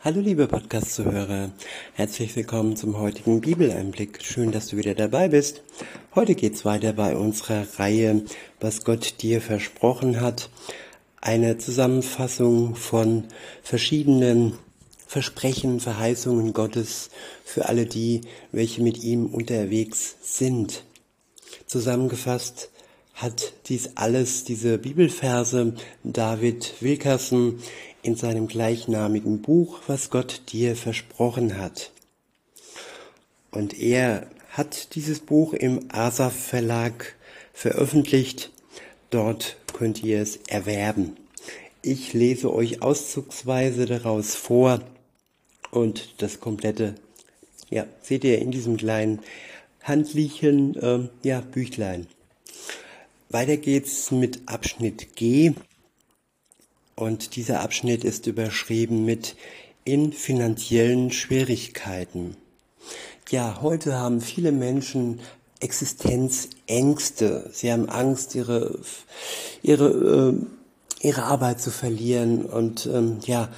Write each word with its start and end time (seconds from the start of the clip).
Hallo 0.00 0.20
liebe 0.20 0.46
Podcast-Zuhörer, 0.46 1.50
herzlich 1.94 2.36
willkommen 2.36 2.76
zum 2.76 2.98
heutigen 2.98 3.40
Bibeleinblick. 3.40 4.22
Schön, 4.22 4.52
dass 4.52 4.68
du 4.68 4.76
wieder 4.76 4.94
dabei 4.94 5.26
bist. 5.26 5.62
Heute 6.14 6.36
geht's 6.36 6.64
weiter 6.64 6.92
bei 6.92 7.16
unserer 7.16 7.66
Reihe, 7.80 8.22
was 8.60 8.84
Gott 8.84 9.20
dir 9.22 9.40
versprochen 9.40 10.20
hat. 10.20 10.50
Eine 11.20 11.58
Zusammenfassung 11.58 12.76
von 12.76 13.24
verschiedenen 13.64 14.52
Versprechen, 15.04 15.80
Verheißungen 15.80 16.52
Gottes 16.52 17.10
für 17.44 17.68
alle 17.68 17.84
die, 17.84 18.20
welche 18.52 18.82
mit 18.82 19.02
ihm 19.02 19.26
unterwegs 19.26 20.14
sind. 20.22 20.84
Zusammengefasst 21.66 22.70
hat 23.14 23.52
dies 23.66 23.96
alles, 23.96 24.44
diese 24.44 24.78
Bibelverse, 24.78 25.74
David 26.04 26.74
Wilkerson 26.78 27.58
in 28.08 28.16
seinem 28.16 28.48
gleichnamigen 28.48 29.42
Buch, 29.42 29.80
was 29.86 30.08
Gott 30.08 30.40
dir 30.50 30.76
versprochen 30.76 31.58
hat. 31.58 31.90
Und 33.50 33.78
er 33.78 34.30
hat 34.48 34.94
dieses 34.94 35.20
Buch 35.20 35.52
im 35.52 35.90
Asaf 35.92 36.34
Verlag 36.34 37.14
veröffentlicht. 37.52 38.50
Dort 39.10 39.58
könnt 39.74 40.02
ihr 40.02 40.22
es 40.22 40.38
erwerben. 40.48 41.18
Ich 41.82 42.14
lese 42.14 42.50
euch 42.50 42.80
auszugsweise 42.80 43.84
daraus 43.84 44.34
vor 44.34 44.80
und 45.70 46.14
das 46.22 46.40
komplette, 46.40 46.94
ja, 47.68 47.84
seht 48.00 48.24
ihr 48.24 48.38
in 48.38 48.50
diesem 48.50 48.78
kleinen 48.78 49.20
handlichen, 49.82 50.74
äh, 50.76 51.08
ja, 51.22 51.42
Büchlein. 51.42 52.06
Weiter 53.28 53.58
geht's 53.58 54.10
mit 54.10 54.40
Abschnitt 54.46 55.14
G. 55.14 55.52
Und 56.98 57.36
dieser 57.36 57.60
Abschnitt 57.60 58.02
ist 58.02 58.26
überschrieben 58.26 59.04
mit 59.04 59.36
in 59.84 60.12
finanziellen 60.12 61.12
Schwierigkeiten. 61.12 62.36
Ja, 63.30 63.60
heute 63.62 63.94
haben 63.94 64.20
viele 64.20 64.50
Menschen 64.50 65.20
Existenzängste. 65.60 67.50
Sie 67.52 67.70
haben 67.70 67.88
Angst, 67.88 68.34
ihre, 68.34 68.80
ihre, 69.62 70.34
äh, 70.34 71.06
ihre 71.06 71.22
Arbeit 71.22 71.60
zu 71.60 71.70
verlieren 71.70 72.44
und 72.44 72.86
ähm, 72.86 73.18
ja, 73.24 73.48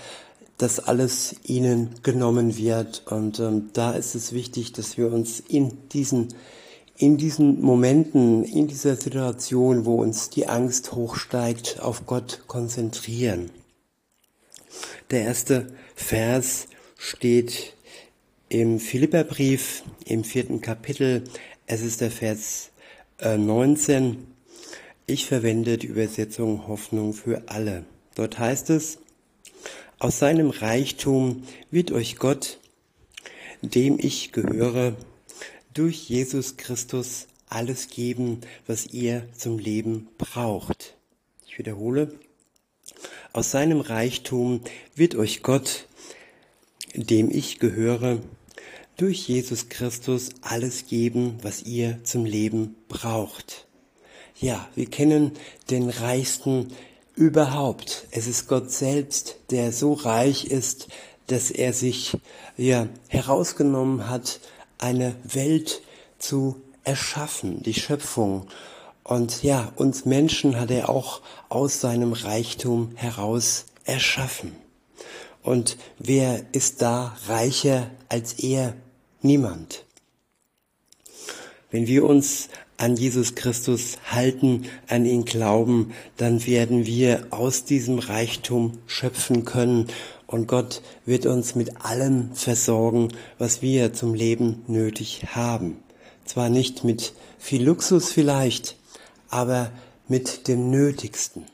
dass 0.58 0.78
alles 0.78 1.34
ihnen 1.42 1.94
genommen 2.02 2.58
wird. 2.58 3.04
Und 3.06 3.40
ähm, 3.40 3.70
da 3.72 3.92
ist 3.92 4.14
es 4.14 4.34
wichtig, 4.34 4.72
dass 4.72 4.98
wir 4.98 5.10
uns 5.10 5.40
in 5.40 5.88
diesen 5.88 6.28
in 7.00 7.16
diesen 7.16 7.62
Momenten, 7.62 8.44
in 8.44 8.68
dieser 8.68 8.94
Situation, 8.94 9.86
wo 9.86 10.02
uns 10.02 10.28
die 10.28 10.48
Angst 10.48 10.92
hochsteigt, 10.92 11.80
auf 11.80 12.04
Gott 12.04 12.42
konzentrieren. 12.46 13.50
Der 15.10 15.22
erste 15.22 15.72
Vers 15.94 16.66
steht 16.98 17.74
im 18.50 18.78
Philipperbrief 18.78 19.82
im 20.04 20.24
vierten 20.24 20.60
Kapitel. 20.60 21.24
Es 21.66 21.80
ist 21.80 22.02
der 22.02 22.10
Vers 22.10 22.70
19. 23.22 24.12
Äh, 24.12 24.16
ich 25.06 25.24
verwende 25.24 25.78
die 25.78 25.86
Übersetzung 25.86 26.68
Hoffnung 26.68 27.14
für 27.14 27.44
alle. 27.46 27.86
Dort 28.14 28.38
heißt 28.38 28.68
es, 28.68 28.98
aus 29.98 30.18
seinem 30.18 30.50
Reichtum 30.50 31.44
wird 31.70 31.92
euch 31.92 32.16
Gott, 32.16 32.58
dem 33.62 33.98
ich 33.98 34.32
gehöre, 34.32 34.96
durch 35.74 36.08
Jesus 36.08 36.56
Christus 36.56 37.26
alles 37.48 37.88
geben, 37.88 38.40
was 38.66 38.86
ihr 38.86 39.28
zum 39.36 39.58
Leben 39.58 40.08
braucht. 40.18 40.96
Ich 41.46 41.58
wiederhole, 41.58 42.12
aus 43.32 43.50
seinem 43.50 43.80
Reichtum 43.80 44.60
wird 44.94 45.14
euch 45.14 45.42
Gott, 45.42 45.86
dem 46.94 47.30
ich 47.30 47.58
gehöre, 47.58 48.20
durch 48.96 49.28
Jesus 49.28 49.68
Christus 49.68 50.30
alles 50.42 50.86
geben, 50.86 51.38
was 51.42 51.62
ihr 51.62 52.02
zum 52.04 52.24
Leben 52.24 52.76
braucht. 52.88 53.66
Ja, 54.38 54.68
wir 54.74 54.86
kennen 54.86 55.32
den 55.70 55.88
Reichsten 55.88 56.68
überhaupt. 57.14 58.06
Es 58.10 58.26
ist 58.26 58.48
Gott 58.48 58.70
selbst, 58.70 59.38
der 59.50 59.72
so 59.72 59.92
reich 59.92 60.44
ist, 60.44 60.88
dass 61.26 61.50
er 61.50 61.72
sich 61.72 62.16
ja 62.56 62.88
herausgenommen 63.08 64.08
hat, 64.08 64.40
eine 64.82 65.14
Welt 65.24 65.82
zu 66.18 66.60
erschaffen, 66.84 67.62
die 67.62 67.74
Schöpfung. 67.74 68.48
Und 69.02 69.42
ja, 69.42 69.72
uns 69.76 70.04
Menschen 70.04 70.58
hat 70.58 70.70
er 70.70 70.88
auch 70.88 71.20
aus 71.48 71.80
seinem 71.80 72.12
Reichtum 72.12 72.92
heraus 72.94 73.66
erschaffen. 73.84 74.52
Und 75.42 75.78
wer 75.98 76.44
ist 76.52 76.82
da 76.82 77.16
reicher 77.26 77.90
als 78.08 78.34
er? 78.34 78.74
Niemand. 79.22 79.84
Wenn 81.70 81.86
wir 81.86 82.04
uns 82.04 82.48
an 82.78 82.96
Jesus 82.96 83.34
Christus 83.34 83.98
halten, 84.10 84.66
an 84.88 85.04
ihn 85.04 85.26
glauben, 85.26 85.92
dann 86.16 86.46
werden 86.46 86.86
wir 86.86 87.26
aus 87.30 87.64
diesem 87.64 87.98
Reichtum 87.98 88.78
schöpfen 88.86 89.44
können 89.44 89.88
und 90.30 90.46
Gott 90.46 90.80
wird 91.04 91.26
uns 91.26 91.56
mit 91.56 91.84
allem 91.84 92.32
versorgen, 92.34 93.08
was 93.38 93.62
wir 93.62 93.92
zum 93.92 94.14
Leben 94.14 94.62
nötig 94.68 95.24
haben. 95.34 95.82
Zwar 96.24 96.48
nicht 96.48 96.84
mit 96.84 97.14
viel 97.36 97.64
Luxus 97.64 98.12
vielleicht, 98.12 98.76
aber 99.28 99.72
mit 100.06 100.46
dem 100.46 100.70
Nötigsten. 100.70 101.46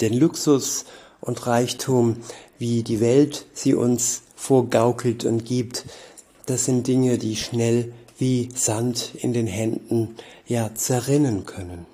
Denn 0.00 0.12
Luxus 0.12 0.84
und 1.20 1.44
Reichtum, 1.48 2.18
wie 2.56 2.84
die 2.84 3.00
Welt 3.00 3.46
sie 3.52 3.74
uns 3.74 4.22
vorgaukelt 4.36 5.24
und 5.24 5.44
gibt, 5.44 5.86
das 6.46 6.66
sind 6.66 6.86
Dinge, 6.86 7.18
die 7.18 7.34
schnell 7.34 7.92
wie 8.16 8.48
Sand 8.54 9.10
in 9.16 9.32
den 9.32 9.48
Händen 9.48 10.14
ja 10.46 10.72
zerrinnen 10.72 11.46
können. 11.46 11.84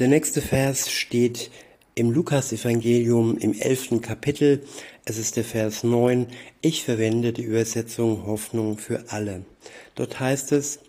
Der 0.00 0.08
nächste 0.08 0.42
Vers 0.42 0.90
steht 0.90 1.52
im 1.94 2.10
Lukas-Evangelium 2.10 3.38
im 3.38 3.52
elften 3.52 4.00
Kapitel, 4.00 4.64
es 5.04 5.16
ist 5.16 5.36
der 5.36 5.44
Vers 5.44 5.84
9, 5.84 6.26
ich 6.60 6.82
verwende 6.82 7.32
die 7.32 7.42
Übersetzung 7.42 8.26
Hoffnung 8.26 8.78
für 8.78 9.04
alle. 9.08 9.44
Dort 9.94 10.18
heißt 10.18 10.52
es, 10.52 10.80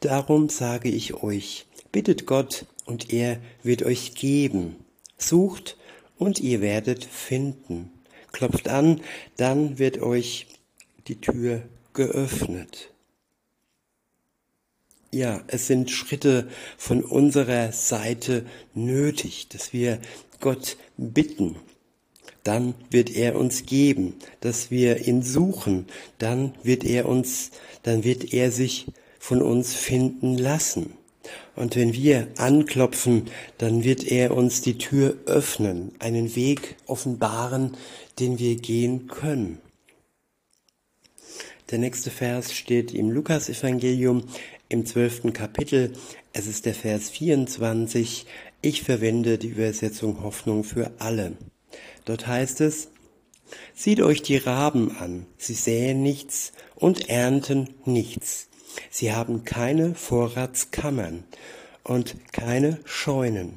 darum 0.00 0.48
sage 0.48 0.90
ich 0.90 1.14
euch, 1.22 1.66
bittet 1.92 2.26
Gott 2.26 2.66
und 2.84 3.12
er 3.12 3.38
wird 3.62 3.82
euch 3.82 4.14
geben. 4.14 4.76
Sucht 5.16 5.76
und 6.18 6.40
ihr 6.40 6.60
werdet 6.60 7.04
finden. 7.04 7.90
Klopft 8.32 8.68
an, 8.68 9.00
dann 9.36 9.78
wird 9.78 10.00
euch 10.00 10.46
die 11.08 11.20
Tür 11.20 11.62
geöffnet. 11.94 12.90
Ja, 15.12 15.42
es 15.48 15.66
sind 15.66 15.90
Schritte 15.90 16.48
von 16.76 17.02
unserer 17.02 17.72
Seite 17.72 18.46
nötig, 18.74 19.48
dass 19.48 19.72
wir 19.72 19.98
Gott 20.40 20.76
bitten, 20.96 21.56
dann 22.42 22.74
wird 22.90 23.14
er 23.14 23.36
uns 23.36 23.66
geben, 23.66 24.14
dass 24.40 24.70
wir 24.70 25.06
ihn 25.06 25.22
suchen, 25.22 25.86
dann 26.18 26.54
wird 26.62 26.84
er 26.84 27.06
uns, 27.06 27.50
dann 27.82 28.04
wird 28.04 28.32
er 28.32 28.50
sich 28.50 28.86
von 29.18 29.42
uns 29.42 29.74
finden 29.74 30.38
lassen. 30.38 30.94
Und 31.54 31.76
wenn 31.76 31.92
wir 31.92 32.28
anklopfen, 32.38 33.26
dann 33.58 33.84
wird 33.84 34.04
er 34.10 34.34
uns 34.34 34.62
die 34.62 34.78
Tür 34.78 35.16
öffnen, 35.26 35.92
einen 35.98 36.34
Weg 36.34 36.76
offenbaren, 36.86 37.76
den 38.18 38.38
wir 38.38 38.56
gehen 38.56 39.06
können. 39.08 39.58
Der 41.70 41.78
nächste 41.78 42.10
Vers 42.10 42.52
steht 42.52 42.92
im 42.92 43.10
Lukas-Evangelium 43.10 44.24
im 44.68 44.86
zwölften 44.86 45.32
Kapitel. 45.32 45.92
Es 46.32 46.46
ist 46.46 46.66
der 46.66 46.74
Vers 46.74 47.10
24. 47.10 48.26
Ich 48.62 48.82
verwende 48.82 49.38
die 49.38 49.48
Übersetzung 49.48 50.22
Hoffnung 50.22 50.64
für 50.64 50.92
alle. 50.98 51.32
Dort 52.04 52.26
heißt 52.26 52.60
es, 52.60 52.88
Sieht 53.74 54.00
euch 54.00 54.22
die 54.22 54.36
Raben 54.36 54.96
an, 54.98 55.26
sie 55.36 55.54
säen 55.54 56.02
nichts 56.02 56.52
und 56.76 57.08
ernten 57.08 57.70
nichts. 57.84 58.48
Sie 58.90 59.12
haben 59.12 59.44
keine 59.44 59.94
Vorratskammern 59.94 61.24
und 61.82 62.16
keine 62.32 62.78
Scheunen. 62.84 63.54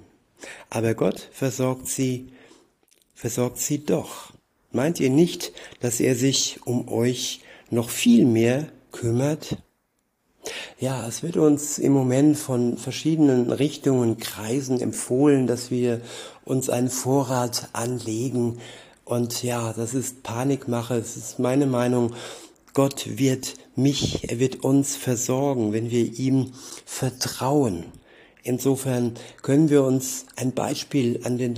Aber 0.70 0.96
Gott 0.96 1.30
versorgt 1.32 1.88
sie, 1.88 2.30
versorgt 3.14 3.60
sie 3.60 3.84
doch. 3.84 4.34
Meint 4.72 5.00
ihr 5.00 5.10
nicht, 5.10 5.52
dass 5.82 6.00
er 6.00 6.16
sich 6.16 6.62
um 6.66 6.88
euch 6.88 7.42
noch 7.70 7.90
viel 7.90 8.26
mehr 8.26 8.72
kümmert? 8.92 9.58
Ja, 10.80 11.08
es 11.08 11.24
wird 11.24 11.38
uns 11.38 11.78
im 11.78 11.94
Moment 11.94 12.38
von 12.38 12.78
verschiedenen 12.78 13.52
Richtungen, 13.52 14.18
Kreisen 14.18 14.82
empfohlen, 14.82 15.48
dass 15.48 15.72
wir 15.72 16.02
uns 16.44 16.70
einen 16.70 16.90
Vorrat 16.90 17.70
anlegen. 17.74 18.60
Und 19.06 19.44
ja, 19.44 19.74
das 19.74 19.94
ist 19.94 20.24
Panikmache. 20.24 20.96
Es 20.96 21.16
ist 21.16 21.40
meine 21.40 21.66
Meinung. 21.66 22.14
Gott 22.74 23.18
wird 23.18 23.54
mich, 23.76 24.30
er 24.30 24.40
wird 24.40 24.64
uns 24.64 24.96
versorgen, 24.96 25.74
wenn 25.74 25.92
wir 25.92 26.20
ihm 26.20 26.52
vertrauen. 26.86 27.86
Insofern 28.44 29.14
können 29.42 29.70
wir 29.70 29.84
uns 29.84 30.26
ein 30.36 30.52
Beispiel 30.52 31.22
an 31.24 31.38
den 31.38 31.56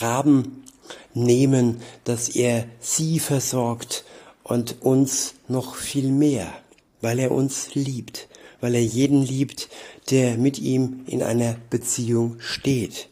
Raben 0.00 0.64
nehmen, 1.12 1.82
dass 2.04 2.28
er 2.30 2.64
sie 2.80 3.18
versorgt 3.18 4.04
und 4.42 4.80
uns 4.80 5.34
noch 5.48 5.74
viel 5.74 6.10
mehr, 6.10 6.52
weil 7.00 7.18
er 7.18 7.30
uns 7.30 7.74
liebt, 7.74 8.28
weil 8.60 8.74
er 8.74 8.82
jeden 8.82 9.22
liebt, 9.22 9.68
der 10.10 10.36
mit 10.36 10.58
ihm 10.58 11.00
in 11.06 11.22
einer 11.22 11.56
Beziehung 11.70 12.36
steht. 12.38 13.10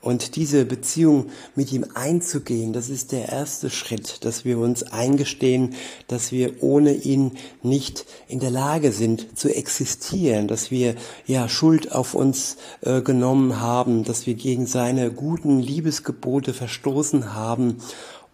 Und 0.00 0.36
diese 0.36 0.64
Beziehung 0.64 1.26
mit 1.56 1.72
ihm 1.72 1.84
einzugehen, 1.94 2.72
das 2.72 2.88
ist 2.88 3.10
der 3.10 3.30
erste 3.30 3.68
Schritt, 3.68 4.24
dass 4.24 4.44
wir 4.44 4.58
uns 4.58 4.84
eingestehen, 4.84 5.74
dass 6.06 6.30
wir 6.30 6.62
ohne 6.62 6.94
ihn 6.94 7.32
nicht 7.64 8.06
in 8.28 8.38
der 8.38 8.52
Lage 8.52 8.92
sind 8.92 9.36
zu 9.36 9.52
existieren, 9.52 10.46
dass 10.46 10.70
wir 10.70 10.94
ja 11.26 11.48
Schuld 11.48 11.90
auf 11.90 12.14
uns 12.14 12.58
äh, 12.82 13.02
genommen 13.02 13.60
haben, 13.60 14.04
dass 14.04 14.28
wir 14.28 14.34
gegen 14.34 14.66
seine 14.66 15.10
guten 15.10 15.58
Liebesgebote 15.58 16.54
verstoßen 16.54 17.34
haben 17.34 17.78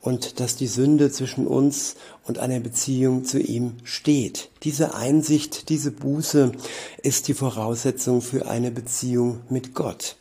und 0.05 0.39
dass 0.39 0.55
die 0.55 0.67
Sünde 0.67 1.11
zwischen 1.11 1.47
uns 1.47 1.97
und 2.25 2.39
einer 2.39 2.61
Beziehung 2.61 3.25
zu 3.25 3.41
ihm 3.41 3.77
steht. 3.85 4.51
Diese 4.63 4.95
Einsicht, 4.95 5.71
diese 5.71 5.91
Buße 5.91 6.53
ist 7.03 7.27
die 7.27 7.33
Voraussetzung 7.33 8.21
für 8.21 8.47
eine 8.47 8.71
Beziehung 8.71 9.41
mit 9.49 9.75
Gott. 9.75 10.17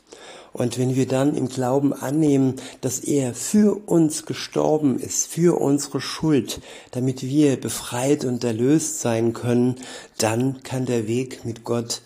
Und 0.53 0.77
wenn 0.77 0.95
wir 0.95 1.05
dann 1.05 1.35
im 1.35 1.49
Glauben 1.49 1.91
annehmen, 1.91 2.55
dass 2.79 2.99
er 2.99 3.33
für 3.33 3.75
uns 3.85 4.25
gestorben 4.25 4.99
ist, 4.99 5.27
für 5.27 5.59
unsere 5.59 5.99
Schuld, 5.99 6.61
damit 6.91 7.21
wir 7.21 7.59
befreit 7.59 8.23
und 8.23 8.41
erlöst 8.45 9.01
sein 9.01 9.33
können, 9.33 9.75
dann 10.17 10.63
kann 10.63 10.85
der 10.85 11.07
Weg 11.07 11.43
mit 11.43 11.65
Gott 11.65 12.03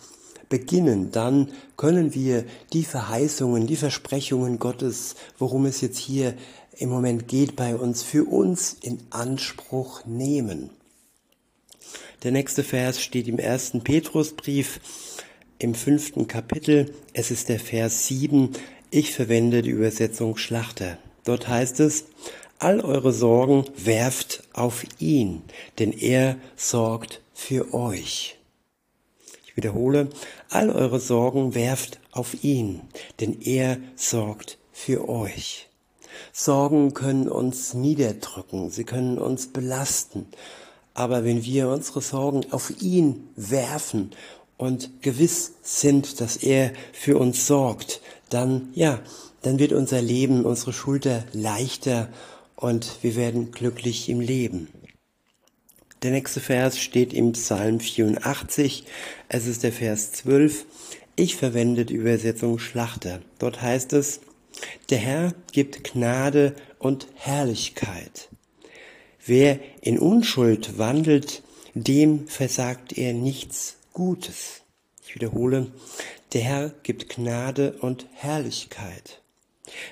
beginnen. 0.50 1.12
Dann 1.12 1.50
können 1.76 2.16
wir 2.16 2.46
die 2.74 2.86
Verheißungen, 2.86 3.68
die 3.68 3.76
Versprechungen 3.76 4.58
Gottes, 4.58 5.16
worum 5.38 5.68
es 5.68 5.82
jetzt 5.82 6.00
hier 6.00 6.34
im 6.78 6.90
Moment 6.90 7.28
geht 7.28 7.56
bei 7.56 7.76
uns, 7.76 8.04
für 8.04 8.26
uns 8.26 8.78
in 8.82 9.00
Anspruch 9.10 10.06
nehmen. 10.06 10.70
Der 12.24 12.32
nächste 12.32 12.64
Vers 12.64 13.02
steht 13.02 13.28
im 13.28 13.40
ersten 13.40 13.84
Petrusbrief 13.84 14.80
im 15.60 15.76
fünften 15.76 16.28
Kapitel. 16.28 16.94
Es 17.14 17.32
ist 17.32 17.50
der 17.50 17.60
Vers 17.60 18.08
7. 18.08 18.52
Ich 18.92 19.14
verwende 19.14 19.62
die 19.62 19.72
Übersetzung 19.72 20.38
Schlachter. 20.38 20.98
Dort 21.24 21.48
heißt 21.48 21.80
es, 21.80 22.06
all 22.60 22.80
eure 22.82 23.12
Sorgen 23.12 23.66
werft 23.76 24.44
auf 24.54 24.86
ihn, 25.00 25.42
denn 25.80 25.92
er 25.92 26.38
sorgt 26.56 27.22
für 27.34 27.74
euch. 27.74 28.38
Ich 29.46 29.58
wiederhole, 29.58 30.10
all 30.50 30.70
eure 30.70 31.00
Sorgen 31.00 31.56
werft 31.56 32.00
auf 32.12 32.44
ihn, 32.44 32.82
denn 33.20 33.42
er 33.42 33.78
sorgt 33.96 34.58
für 34.72 35.10
euch. 35.10 35.67
Sorgen 36.32 36.94
können 36.94 37.28
uns 37.28 37.74
niederdrücken, 37.74 38.70
sie 38.70 38.84
können 38.84 39.18
uns 39.18 39.48
belasten. 39.48 40.28
Aber 40.94 41.24
wenn 41.24 41.44
wir 41.44 41.70
unsere 41.70 42.02
Sorgen 42.02 42.52
auf 42.52 42.82
ihn 42.82 43.30
werfen 43.36 44.12
und 44.58 45.02
gewiss 45.02 45.54
sind, 45.62 46.20
dass 46.22 46.38
er 46.38 46.74
für 46.92 47.18
uns 47.18 47.46
sorgt, 47.46 48.02
dann, 48.30 48.70
ja, 48.74 49.00
dann 49.44 49.60
wird 49.60 49.74
unser 49.74 50.02
Leben, 50.02 50.46
unsere 50.46 50.74
Schulter 50.74 51.24
leichter 51.34 52.10
und 52.56 52.98
wir 53.04 53.16
werden 53.16 53.52
glücklich 53.52 54.10
im 54.10 54.20
Leben. 54.20 54.68
Der 56.04 56.12
nächste 56.12 56.40
Vers 56.40 56.80
steht 56.80 57.14
im 57.14 57.32
Psalm 57.32 57.80
84. 57.80 58.84
Es 59.30 59.48
ist 59.48 59.64
der 59.64 59.72
Vers 59.72 60.12
12. 60.12 60.66
Ich 61.16 61.36
verwende 61.36 61.86
die 61.86 61.96
Übersetzung 61.96 62.60
Schlachter. 62.60 63.20
Dort 63.40 63.62
heißt 63.62 63.94
es, 63.94 64.20
der 64.90 64.98
Herr 64.98 65.34
gibt 65.52 65.84
Gnade 65.84 66.56
und 66.80 67.08
Herrlichkeit. 67.16 68.30
Wer 69.26 69.60
in 69.82 70.00
Unschuld 70.00 70.78
wandelt, 70.78 71.44
dem 71.74 72.28
versagt 72.28 72.98
er 72.98 73.14
nichts 73.14 73.78
Gutes. 73.94 74.62
Ich 75.06 75.16
wiederhole, 75.16 75.72
der 76.34 76.42
Herr 76.42 76.70
gibt 76.84 77.10
Gnade 77.10 77.74
und 77.82 78.08
Herrlichkeit. 78.14 79.22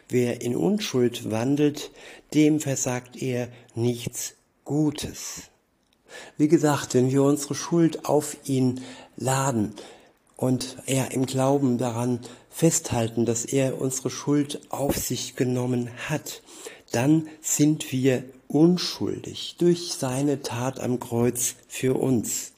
Wer 0.10 0.42
in 0.42 0.56
Unschuld 0.56 1.32
wandelt, 1.32 1.92
dem 2.34 2.60
versagt 2.60 3.22
er 3.22 3.50
nichts 3.76 4.36
Gutes. 4.64 5.44
Wie 6.38 6.48
gesagt, 6.48 6.94
wenn 6.94 7.12
wir 7.12 7.24
unsere 7.24 7.56
Schuld 7.56 8.06
auf 8.06 8.38
ihn 8.46 8.82
laden 9.18 9.74
und 10.38 10.78
er 10.86 11.12
im 11.12 11.26
Glauben 11.26 11.78
daran 11.78 12.20
festhalten, 12.56 13.25
dass 13.25 13.44
er 13.44 13.81
unsere 13.81 14.10
Schuld 14.10 14.62
auf 14.69 14.96
sich 14.96 15.36
genommen 15.36 15.90
hat, 16.07 16.42
dann 16.94 17.28
sind 17.42 17.92
wir 17.92 18.24
unschuldig 18.48 19.57
durch 19.60 19.92
seine 19.92 20.42
Tat 20.42 20.80
am 20.80 21.02
Kreuz 21.02 21.56
für 21.68 21.96
uns 21.96 22.54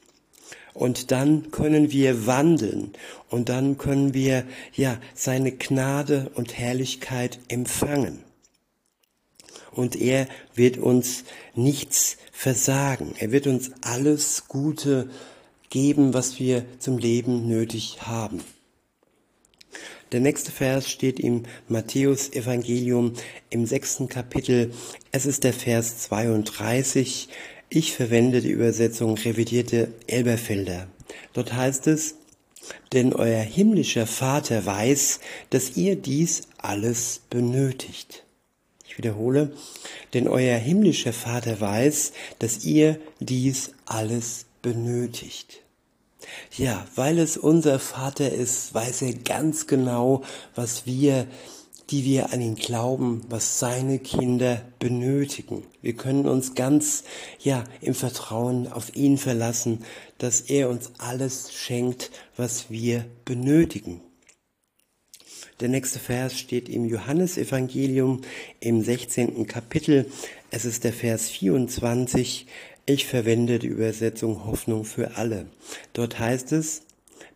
und 0.76 1.10
dann 1.10 1.50
können 1.50 1.92
wir 1.92 2.28
wandeln 2.28 2.94
und 3.32 3.50
dann 3.50 3.80
können 3.80 4.14
wir 4.14 4.44
ja 4.76 5.00
seine 5.16 5.52
Gnade 5.52 6.30
und 6.36 6.56
Herrlichkeit 6.56 7.40
empfangen. 7.48 8.24
Und 9.72 9.96
er 9.96 10.28
wird 10.54 10.78
uns 10.78 11.24
nichts 11.56 12.18
versagen. 12.32 13.16
Er 13.18 13.32
wird 13.32 13.48
uns 13.48 13.72
alles 13.82 14.48
Gute 14.48 15.10
geben, 15.72 16.14
was 16.14 16.40
wir 16.40 16.66
zum 16.78 17.00
Leben 17.00 17.48
nötig 17.48 18.04
haben. 18.04 18.44
Der 20.14 20.22
nächste 20.22 20.52
Vers 20.52 20.90
steht 20.90 21.20
im 21.20 21.44
Matthäus 21.68 22.32
Evangelium 22.32 23.12
im 23.50 23.66
sechsten 23.66 24.08
Kapitel. 24.08 24.72
Es 25.12 25.26
ist 25.26 25.44
der 25.44 25.52
Vers 25.52 25.98
32. 26.04 27.28
Ich 27.68 27.92
verwende 27.92 28.40
die 28.40 28.52
Übersetzung 28.52 29.18
revidierte 29.18 29.94
Elberfelder. 30.08 30.88
Dort 31.34 31.54
heißt 31.54 31.88
es, 31.88 32.16
denn 32.94 33.12
euer 33.12 33.42
himmlischer 33.42 34.08
Vater 34.08 34.66
weiß, 34.66 35.20
dass 35.50 35.76
ihr 35.76 35.98
dies 35.98 36.44
alles 36.58 37.22
benötigt. 37.30 38.24
Ich 38.88 38.98
wiederhole, 38.98 39.52
denn 40.14 40.30
euer 40.30 40.58
himmlischer 40.58 41.12
Vater 41.12 41.60
weiß, 41.60 42.14
dass 42.40 42.64
ihr 42.64 42.98
dies 43.20 43.72
alles 43.86 44.46
benötigt. 44.62 45.64
Ja, 46.56 46.86
weil 46.96 47.20
es 47.20 47.38
unser 47.38 47.80
Vater 47.80 48.32
ist, 48.32 48.74
weiß 48.74 49.04
er 49.04 49.14
ganz 49.14 49.68
genau, 49.68 50.24
was 50.56 50.86
wir 50.86 51.28
die 51.90 52.04
wir 52.04 52.34
an 52.34 52.42
ihn 52.42 52.56
glauben, 52.56 53.22
was 53.30 53.60
seine 53.60 54.00
Kinder 54.00 54.62
benötigen. 54.80 55.64
Wir 55.82 55.94
können 55.94 56.28
uns 56.28 56.54
ganz, 56.54 57.04
ja, 57.40 57.64
im 57.82 57.94
Vertrauen 57.94 58.68
auf 58.68 58.96
ihn 58.96 59.18
verlassen, 59.18 59.86
dass 60.18 60.42
er 60.42 60.70
uns 60.70 60.92
alles 60.98 61.54
schenkt, 61.54 62.12
was 62.36 62.70
wir 62.70 63.06
benötigen. 63.24 64.02
Der 65.60 65.70
nächste 65.70 65.98
Vers 65.98 66.38
steht 66.38 66.70
im 66.70 66.86
Johannesevangelium 66.86 68.22
im 68.60 68.84
16. 68.84 69.48
Kapitel. 69.48 70.12
Es 70.52 70.66
ist 70.66 70.84
der 70.84 70.94
Vers 70.94 71.30
24. 71.30 72.48
Ich 72.90 73.06
verwende 73.06 73.60
die 73.60 73.68
Übersetzung 73.68 74.46
Hoffnung 74.46 74.86
für 74.86 75.18
alle. 75.18 75.48
Dort 75.92 76.20
heißt 76.20 76.54
es, 76.54 76.84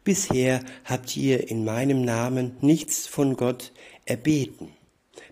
Bisher 0.06 0.64
habt 0.86 1.16
ihr 1.18 1.50
in 1.50 1.66
meinem 1.66 2.06
Namen 2.06 2.56
nichts 2.62 3.06
von 3.06 3.36
Gott 3.36 3.74
erbeten. 4.06 4.70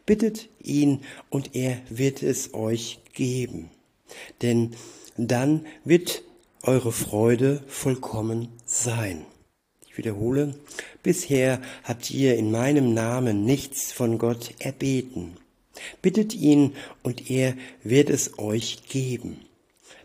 Bittet 0.05 0.49
ihn 0.61 1.01
und 1.29 1.55
er 1.55 1.77
wird 1.89 2.21
es 2.21 2.53
euch 2.53 2.99
geben. 3.13 3.71
Denn 4.41 4.75
dann 5.15 5.65
wird 5.85 6.21
eure 6.63 6.91
Freude 6.91 7.63
vollkommen 7.67 8.49
sein. 8.65 9.25
Ich 9.87 9.97
wiederhole, 9.97 10.53
bisher 11.01 11.61
habt 11.85 12.11
ihr 12.11 12.35
in 12.35 12.51
meinem 12.51 12.93
Namen 12.93 13.45
nichts 13.45 13.93
von 13.93 14.17
Gott 14.17 14.53
erbeten. 14.59 15.37
Bittet 16.01 16.35
ihn 16.35 16.75
und 17.03 17.31
er 17.31 17.55
wird 17.83 18.09
es 18.09 18.37
euch 18.37 18.83
geben. 18.89 19.48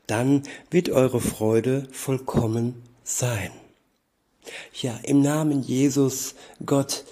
Dann 0.06 0.42
wird 0.70 0.90
eure 0.90 1.20
Freude 1.20 1.88
vollkommen 1.92 2.82
sein. 3.04 3.50
Ja, 4.80 4.98
im 5.02 5.22
Namen 5.22 5.62
Jesus, 5.62 6.34
Gott, 6.64 7.04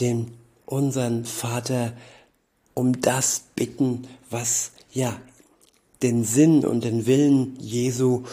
den 0.00 0.32
unseren 0.66 1.24
Vater, 1.24 1.94
um 2.74 3.00
das 3.00 3.44
bitten, 3.54 4.06
was 4.30 4.72
ja 4.92 5.18
den 6.02 6.24
Sinn 6.24 6.66
und 6.66 6.84
den 6.84 7.06
Willen 7.06 7.56
Jesu 7.60 8.24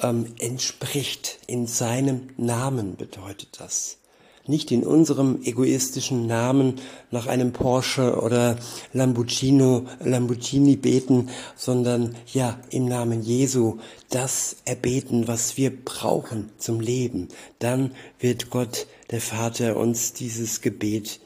ähm, 0.00 0.26
entspricht. 0.38 1.38
In 1.46 1.66
seinem 1.66 2.30
Namen 2.36 2.96
bedeutet 2.96 3.60
das 3.60 3.98
nicht 4.46 4.70
in 4.72 4.84
unserem 4.84 5.40
egoistischen 5.44 6.26
Namen 6.26 6.80
nach 7.10 7.26
einem 7.26 7.52
Porsche 7.52 8.20
oder 8.20 8.56
Lamborghini, 8.92 9.82
Lamborghini 10.00 10.76
beten, 10.76 11.28
sondern 11.56 12.16
ja 12.32 12.58
im 12.70 12.86
Namen 12.86 13.22
Jesu 13.22 13.78
das 14.10 14.56
erbeten, 14.64 15.28
was 15.28 15.56
wir 15.56 15.70
brauchen 15.70 16.50
zum 16.58 16.80
Leben. 16.80 17.28
Dann 17.58 17.92
wird 18.18 18.50
Gott, 18.50 18.86
der 19.10 19.20
Vater, 19.20 19.76
uns 19.76 20.12
dieses 20.12 20.60
Gebet 20.60 21.20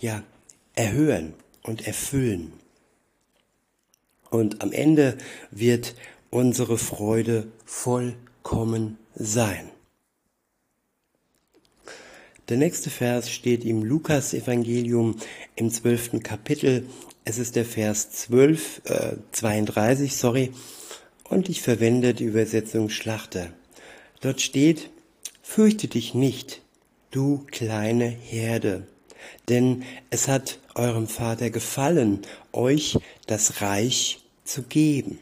ja 0.00 0.22
erhöhen 0.74 1.34
und 1.62 1.86
erfüllen. 1.86 2.52
Und 4.30 4.62
am 4.62 4.72
Ende 4.72 5.18
wird 5.50 5.94
unsere 6.30 6.78
Freude 6.78 7.48
vollkommen 7.66 8.98
sein. 9.14 9.68
Der 12.52 12.58
nächste 12.58 12.90
Vers 12.90 13.30
steht 13.30 13.64
im 13.64 13.82
Lukas-Evangelium 13.82 15.16
im 15.56 15.70
zwölften 15.70 16.22
Kapitel. 16.22 16.86
Es 17.24 17.38
ist 17.38 17.56
der 17.56 17.64
Vers 17.64 18.10
12, 18.10 18.82
äh, 18.84 19.16
32, 19.32 20.14
sorry. 20.14 20.52
Und 21.24 21.48
ich 21.48 21.62
verwende 21.62 22.12
die 22.12 22.24
Übersetzung 22.24 22.90
Schlachter. 22.90 23.48
Dort 24.20 24.42
steht, 24.42 24.90
fürchte 25.40 25.88
dich 25.88 26.12
nicht, 26.12 26.60
du 27.10 27.42
kleine 27.50 28.04
Herde, 28.04 28.86
denn 29.48 29.82
es 30.10 30.28
hat 30.28 30.58
eurem 30.74 31.08
Vater 31.08 31.48
gefallen, 31.48 32.20
euch 32.52 32.98
das 33.26 33.62
Reich 33.62 34.20
zu 34.44 34.64
geben. 34.64 35.20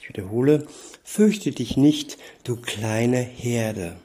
Ich 0.00 0.08
wiederhole, 0.08 0.68
fürchte 1.02 1.50
dich 1.50 1.76
nicht, 1.76 2.16
du 2.44 2.54
kleine 2.54 3.18
Herde, 3.18 3.96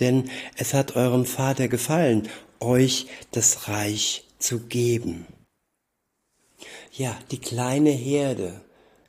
denn 0.00 0.30
es 0.56 0.74
hat 0.74 0.96
eurem 0.96 1.24
Vater 1.24 1.68
gefallen, 1.68 2.28
euch 2.60 3.06
das 3.30 3.68
Reich 3.68 4.24
zu 4.38 4.60
geben. 4.60 5.26
Ja, 6.92 7.18
die 7.30 7.38
kleine 7.38 7.90
Herde, 7.90 8.60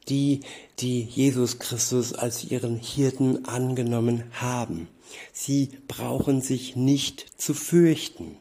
die, 0.07 0.41
die 0.79 1.01
Jesus 1.01 1.59
Christus 1.59 2.13
als 2.13 2.43
ihren 2.43 2.77
Hirten 2.77 3.45
angenommen 3.45 4.23
haben. 4.33 4.87
Sie 5.33 5.69
brauchen 5.87 6.41
sich 6.41 6.75
nicht 6.75 7.41
zu 7.41 7.53
fürchten. 7.53 8.37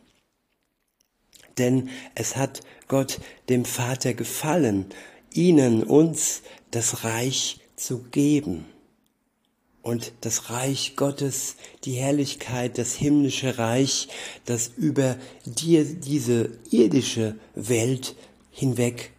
Denn 1.59 1.89
es 2.15 2.37
hat 2.37 2.63
Gott 2.89 3.21
dem 3.49 3.65
Vater 3.65 4.15
gefallen, 4.15 4.87
ihnen, 5.33 5.85
uns, 5.85 6.43
das 6.71 7.05
Reich 7.05 7.61
zu 7.77 7.99
geben. 8.05 8.67
Und 9.85 10.13
das 10.23 10.49
Reich 10.49 10.95
Gottes, 10.97 11.57
die 11.85 11.93
Herrlichkeit, 11.93 12.79
das 12.79 12.95
himmlische 12.95 13.59
Reich, 13.59 14.09
das 14.47 14.71
über 14.79 15.17
dir, 15.45 15.85
diese 15.85 16.53
irdische 16.71 17.37
Welt 17.55 18.17
hinweg 18.51 19.13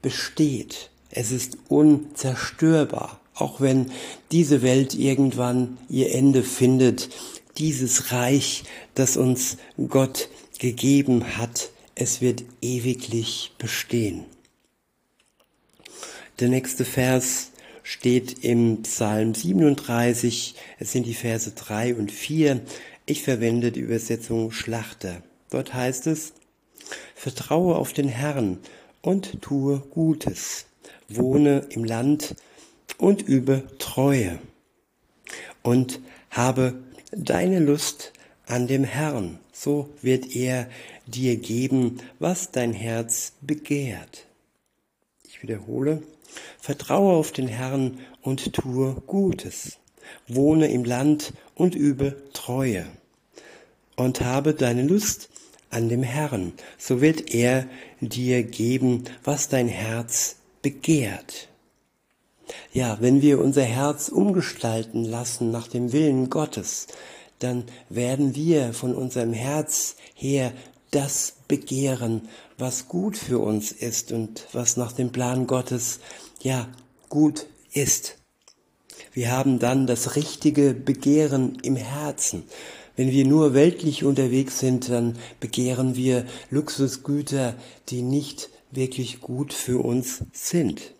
besteht. 0.00 0.88
Es 1.10 1.32
ist 1.32 1.58
unzerstörbar, 1.68 3.20
auch 3.34 3.60
wenn 3.60 3.92
diese 4.32 4.62
Welt 4.62 4.94
irgendwann 4.94 5.76
ihr 5.90 6.14
Ende 6.14 6.42
findet. 6.42 7.10
Dieses 7.58 8.10
Reich, 8.10 8.64
das 8.94 9.18
uns 9.18 9.58
Gott 9.88 10.30
gegeben 10.58 11.36
hat, 11.36 11.68
es 11.94 12.22
wird 12.22 12.42
ewiglich 12.62 13.52
bestehen. 13.58 14.24
Der 16.40 16.48
nächste 16.48 16.86
Vers 16.86 17.50
steht 17.86 18.42
im 18.42 18.82
Psalm 18.82 19.32
37, 19.32 20.56
es 20.80 20.90
sind 20.90 21.06
die 21.06 21.14
Verse 21.14 21.52
3 21.52 21.94
und 21.94 22.10
4. 22.10 22.60
Ich 23.06 23.22
verwende 23.22 23.70
die 23.70 23.78
Übersetzung 23.78 24.50
Schlachter. 24.50 25.22
Dort 25.50 25.72
heißt 25.72 26.08
es, 26.08 26.32
Vertraue 27.14 27.76
auf 27.76 27.92
den 27.92 28.08
Herrn 28.08 28.58
und 29.02 29.40
tue 29.40 29.78
Gutes, 29.78 30.66
wohne 31.08 31.64
im 31.70 31.84
Land 31.84 32.34
und 32.98 33.22
übe 33.22 33.62
Treue 33.78 34.40
und 35.62 36.00
habe 36.30 36.74
deine 37.12 37.60
Lust 37.60 38.12
an 38.46 38.66
dem 38.66 38.82
Herrn, 38.82 39.38
so 39.52 39.90
wird 40.02 40.34
er 40.34 40.68
dir 41.06 41.36
geben, 41.36 42.00
was 42.18 42.50
dein 42.50 42.72
Herz 42.72 43.34
begehrt. 43.42 44.26
Ich 45.22 45.40
wiederhole, 45.40 46.02
vertraue 46.60 47.14
auf 47.14 47.32
den 47.32 47.48
Herrn 47.48 47.98
und 48.22 48.52
tue 48.52 48.94
Gutes, 49.06 49.78
wohne 50.28 50.68
im 50.68 50.84
Land 50.84 51.32
und 51.54 51.74
übe 51.74 52.16
Treue 52.32 52.86
und 53.96 54.20
habe 54.20 54.54
deine 54.54 54.82
Lust 54.82 55.28
an 55.70 55.88
dem 55.88 56.02
Herrn, 56.02 56.52
so 56.78 57.00
wird 57.00 57.34
er 57.34 57.66
dir 58.00 58.42
geben, 58.44 59.04
was 59.24 59.48
dein 59.48 59.68
Herz 59.68 60.36
begehrt. 60.62 61.48
Ja, 62.72 62.98
wenn 63.00 63.22
wir 63.22 63.40
unser 63.40 63.64
Herz 63.64 64.08
umgestalten 64.08 65.04
lassen 65.04 65.50
nach 65.50 65.66
dem 65.66 65.92
Willen 65.92 66.30
Gottes, 66.30 66.86
dann 67.40 67.64
werden 67.88 68.34
wir 68.34 68.72
von 68.72 68.94
unserem 68.94 69.32
Herz 69.32 69.96
her 70.14 70.52
das 70.90 71.34
begehren, 71.48 72.28
was 72.58 72.88
gut 72.88 73.16
für 73.16 73.40
uns 73.40 73.72
ist 73.72 74.12
und 74.12 74.46
was 74.52 74.76
nach 74.76 74.92
dem 74.92 75.10
Plan 75.10 75.46
Gottes 75.46 76.00
ja 76.46 76.68
gut 77.08 77.46
ist. 77.72 78.18
Wir 79.12 79.32
haben 79.32 79.58
dann 79.58 79.86
das 79.88 80.14
richtige 80.14 80.74
Begehren 80.74 81.58
im 81.62 81.74
Herzen. 81.74 82.44
Wenn 82.94 83.10
wir 83.10 83.26
nur 83.26 83.52
weltlich 83.52 84.04
unterwegs 84.04 84.60
sind, 84.60 84.88
dann 84.88 85.18
begehren 85.40 85.96
wir 85.96 86.24
Luxusgüter, 86.50 87.56
die 87.88 88.02
nicht 88.02 88.48
wirklich 88.70 89.20
gut 89.20 89.52
für 89.52 89.84
uns 89.84 90.22
sind. 90.32 90.94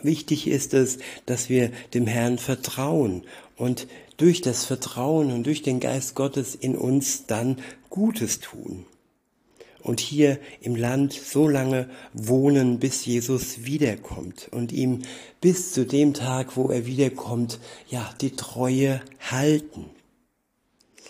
Wichtig 0.00 0.48
ist 0.48 0.72
es, 0.72 0.98
dass 1.26 1.50
wir 1.50 1.70
dem 1.92 2.06
Herrn 2.06 2.38
vertrauen 2.38 3.24
und 3.56 3.86
durch 4.16 4.40
das 4.40 4.64
Vertrauen 4.64 5.30
und 5.30 5.44
durch 5.44 5.62
den 5.62 5.78
Geist 5.78 6.14
Gottes 6.14 6.54
in 6.54 6.74
uns 6.74 7.26
dann 7.26 7.58
Gutes 7.90 8.40
tun. 8.40 8.86
Und 9.82 10.00
hier 10.00 10.38
im 10.60 10.76
Land 10.76 11.12
so 11.12 11.48
lange 11.48 11.88
wohnen, 12.12 12.78
bis 12.78 13.04
Jesus 13.04 13.64
wiederkommt 13.64 14.48
und 14.52 14.70
ihm 14.72 15.02
bis 15.40 15.72
zu 15.72 15.84
dem 15.84 16.14
Tag, 16.14 16.56
wo 16.56 16.68
er 16.68 16.86
wiederkommt, 16.86 17.58
ja, 17.88 18.14
die 18.20 18.36
Treue 18.36 19.00
halten. 19.20 19.86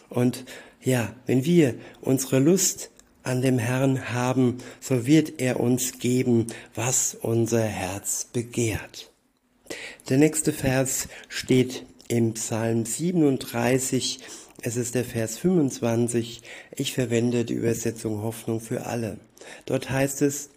Und 0.08 0.44
ja, 0.82 1.14
wenn 1.26 1.44
wir 1.44 1.74
unsere 2.00 2.38
Lust 2.38 2.90
an 3.22 3.42
dem 3.42 3.58
Herrn 3.58 4.10
haben, 4.12 4.58
so 4.80 5.06
wird 5.06 5.40
er 5.40 5.60
uns 5.60 5.98
geben, 5.98 6.46
was 6.74 7.16
unser 7.20 7.62
Herz 7.62 8.26
begehrt. 8.32 9.10
Der 10.08 10.18
nächste 10.18 10.52
Vers 10.52 11.08
steht 11.28 11.84
im 12.08 12.34
Psalm 12.34 12.84
37, 12.84 14.20
es 14.62 14.76
ist 14.76 14.94
der 14.94 15.04
Vers 15.04 15.38
25, 15.38 16.42
ich 16.76 16.92
verwende 16.92 17.44
die 17.44 17.54
Übersetzung 17.54 18.22
Hoffnung 18.22 18.60
für 18.60 18.86
alle. 18.86 19.18
Dort 19.66 19.90
heißt 19.90 20.22
es, 20.22 20.50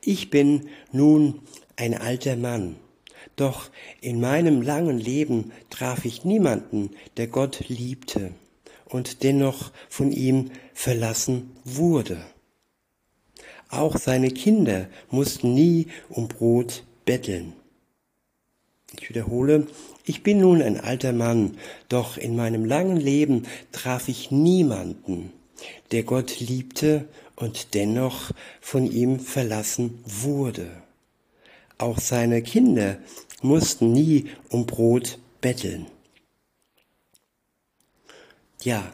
ich 0.00 0.30
bin 0.30 0.68
nun 0.92 1.40
ein 1.76 1.94
alter 1.94 2.36
Mann, 2.36 2.76
doch 3.36 3.70
in 4.00 4.20
meinem 4.20 4.62
langen 4.62 4.98
Leben 4.98 5.52
traf 5.70 6.04
ich 6.04 6.24
niemanden, 6.24 6.90
der 7.16 7.28
Gott 7.28 7.68
liebte 7.68 8.32
und 8.84 9.22
dennoch 9.22 9.72
von 9.88 10.10
ihm 10.10 10.50
verlassen 10.74 11.52
wurde. 11.64 12.18
Auch 13.68 13.96
seine 13.96 14.30
Kinder 14.30 14.88
mussten 15.10 15.54
nie 15.54 15.86
um 16.08 16.28
Brot 16.28 16.84
betteln. 17.04 17.52
Ich 18.92 19.08
wiederhole, 19.08 19.66
ich 20.04 20.22
bin 20.22 20.40
nun 20.40 20.62
ein 20.62 20.80
alter 20.80 21.12
Mann, 21.12 21.58
doch 21.88 22.16
in 22.16 22.36
meinem 22.36 22.64
langen 22.64 22.96
Leben 22.96 23.46
traf 23.72 24.08
ich 24.08 24.30
niemanden, 24.30 25.32
der 25.90 26.04
Gott 26.04 26.38
liebte 26.38 27.08
und 27.34 27.74
dennoch 27.74 28.30
von 28.60 28.90
ihm 28.90 29.18
verlassen 29.18 29.98
wurde. 30.04 30.70
Auch 31.78 31.98
seine 31.98 32.42
Kinder 32.42 32.98
mussten 33.42 33.92
nie 33.92 34.30
um 34.48 34.66
Brot 34.66 35.18
betteln. 35.40 35.86
Ja, 38.62 38.92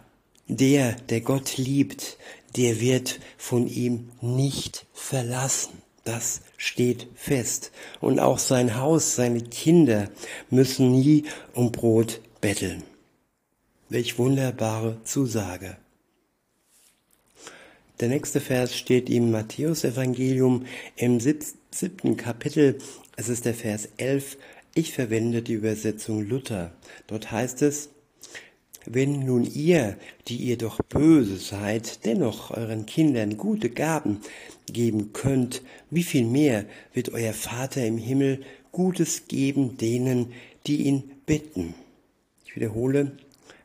der, 0.48 0.92
der 0.94 1.20
Gott 1.20 1.56
liebt, 1.56 2.16
der 2.56 2.80
wird 2.80 3.20
von 3.38 3.68
ihm 3.68 4.10
nicht 4.20 4.86
verlassen. 4.92 5.82
Das 6.04 6.42
steht 6.62 7.08
fest. 7.16 7.72
Und 8.00 8.20
auch 8.20 8.38
sein 8.38 8.76
Haus, 8.76 9.16
seine 9.16 9.40
Kinder 9.40 10.08
müssen 10.48 10.92
nie 10.92 11.24
um 11.54 11.72
Brot 11.72 12.20
betteln. 12.40 12.84
Welch 13.88 14.16
wunderbare 14.16 14.98
Zusage. 15.02 15.76
Der 17.98 18.08
nächste 18.08 18.40
Vers 18.40 18.76
steht 18.76 19.10
im 19.10 19.32
Matthäus-Evangelium 19.32 20.66
im 20.94 21.18
siebten 21.18 22.16
Kapitel. 22.16 22.78
Es 23.16 23.28
ist 23.28 23.44
der 23.44 23.54
Vers 23.54 23.88
11. 23.96 24.38
Ich 24.74 24.92
verwende 24.92 25.42
die 25.42 25.54
Übersetzung 25.54 26.24
Luther. 26.24 26.72
Dort 27.08 27.32
heißt 27.32 27.62
es, 27.62 27.90
wenn 28.86 29.24
nun 29.26 29.44
ihr, 29.44 29.96
die 30.28 30.36
ihr 30.36 30.58
doch 30.58 30.78
böse 30.88 31.36
seid, 31.36 32.04
dennoch 32.04 32.52
euren 32.52 32.86
Kindern 32.86 33.36
gute 33.36 33.70
Gaben 33.70 34.20
geben 34.66 35.12
könnt, 35.12 35.62
wie 35.90 36.02
viel 36.02 36.24
mehr 36.24 36.64
wird 36.92 37.12
euer 37.12 37.32
Vater 37.32 37.84
im 37.84 37.98
Himmel 37.98 38.42
Gutes 38.70 39.28
geben 39.28 39.76
denen, 39.76 40.32
die 40.66 40.82
ihn 40.82 41.10
bitten. 41.26 41.74
Ich 42.44 42.56
wiederhole, 42.56 43.12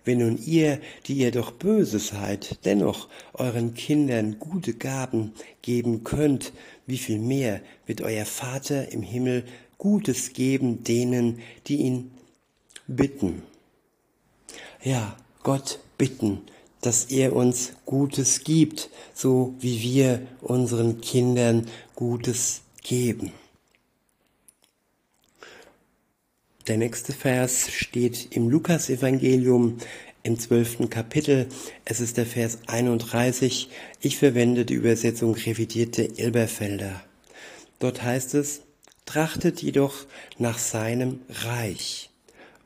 Wenn 0.07 0.19
nun 0.19 0.39
ihr, 0.45 0.79
die 1.05 1.15
ihr 1.15 1.31
doch 1.31 1.51
böse 1.51 1.99
seid, 1.99 2.63
dennoch 2.63 3.09
euren 3.33 3.73
Kindern 3.73 4.39
gute 4.39 4.73
Gaben 4.73 5.33
geben 5.61 6.05
könnt, 6.05 6.53
wie 6.85 6.97
viel 6.97 7.19
mehr 7.19 7.59
wird 7.85 7.99
euer 7.99 8.25
Vater 8.25 8.93
im 8.93 9.01
Himmel 9.01 9.43
Gutes 9.77 10.31
geben 10.31 10.81
denen, 10.85 11.39
die 11.67 11.81
ihn 11.81 12.11
bitten. 12.87 13.43
Ja, 14.81 15.17
Gott 15.43 15.79
bitten, 15.97 16.43
dass 16.81 17.05
er 17.05 17.35
uns 17.35 17.73
Gutes 17.85 18.43
gibt, 18.43 18.89
so 19.13 19.55
wie 19.59 19.81
wir 19.81 20.27
unseren 20.41 21.01
Kindern 21.01 21.67
Gutes 21.95 22.61
geben. 22.83 23.31
Der 26.67 26.77
nächste 26.77 27.13
Vers 27.13 27.69
steht 27.71 28.35
im 28.35 28.49
Lukasevangelium 28.49 29.77
im 30.23 30.37
zwölften 30.37 30.89
Kapitel. 30.89 31.47
Es 31.85 32.01
ist 32.01 32.17
der 32.17 32.25
Vers 32.25 32.59
31. 32.67 33.69
Ich 34.01 34.17
verwende 34.17 34.65
die 34.65 34.73
Übersetzung 34.73 35.35
revidierte 35.35 36.17
Elberfelder. 36.17 37.01
Dort 37.79 38.03
heißt 38.03 38.33
es, 38.33 38.63
trachtet 39.05 39.61
jedoch 39.61 40.05
nach 40.37 40.57
seinem 40.57 41.21
Reich. 41.29 42.09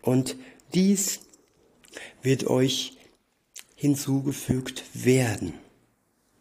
Und 0.01 0.35
dies 0.73 1.19
wird 2.23 2.47
euch 2.47 2.97
hinzugefügt 3.81 4.83
werden. 4.93 5.55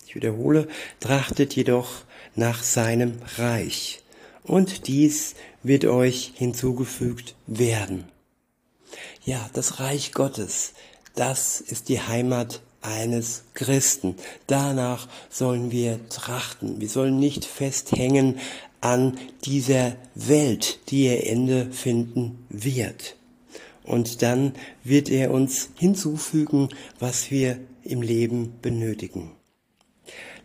Ich 0.07 0.15
wiederhole, 0.15 0.69
trachtet 1.01 1.57
jedoch 1.57 2.03
nach 2.35 2.63
seinem 2.63 3.15
Reich. 3.39 4.03
Und 4.45 4.89
dies 4.89 5.37
wird 5.63 5.87
euch 5.87 6.33
hinzugefügt 6.35 7.35
werden. 7.47 8.05
Ja, 9.25 9.49
das 9.55 9.81
Reich 9.81 10.13
Gottes, 10.13 10.75
das 11.15 11.63
ist 11.63 11.89
die 11.89 12.03
Heimat 12.03 12.61
eines 12.83 13.45
Christen. 13.55 14.17
Danach 14.47 15.09
sollen 15.31 15.71
wir 15.71 16.07
trachten. 16.11 16.79
Wir 16.79 16.91
sollen 16.91 17.19
nicht 17.19 17.47
festhängen 17.47 18.39
an 18.83 19.17
dieser 19.47 19.97
Welt, 20.15 20.81
die 20.91 21.05
ihr 21.05 21.27
Ende 21.27 21.73
finden 21.73 22.45
wird. 22.51 23.17
Und 23.91 24.23
dann 24.23 24.53
wird 24.85 25.11
er 25.11 25.33
uns 25.33 25.71
hinzufügen, 25.75 26.69
was 27.01 27.33
wir 27.33 27.59
im 27.83 28.03
Leben 28.03 28.55
benötigen. 28.63 29.33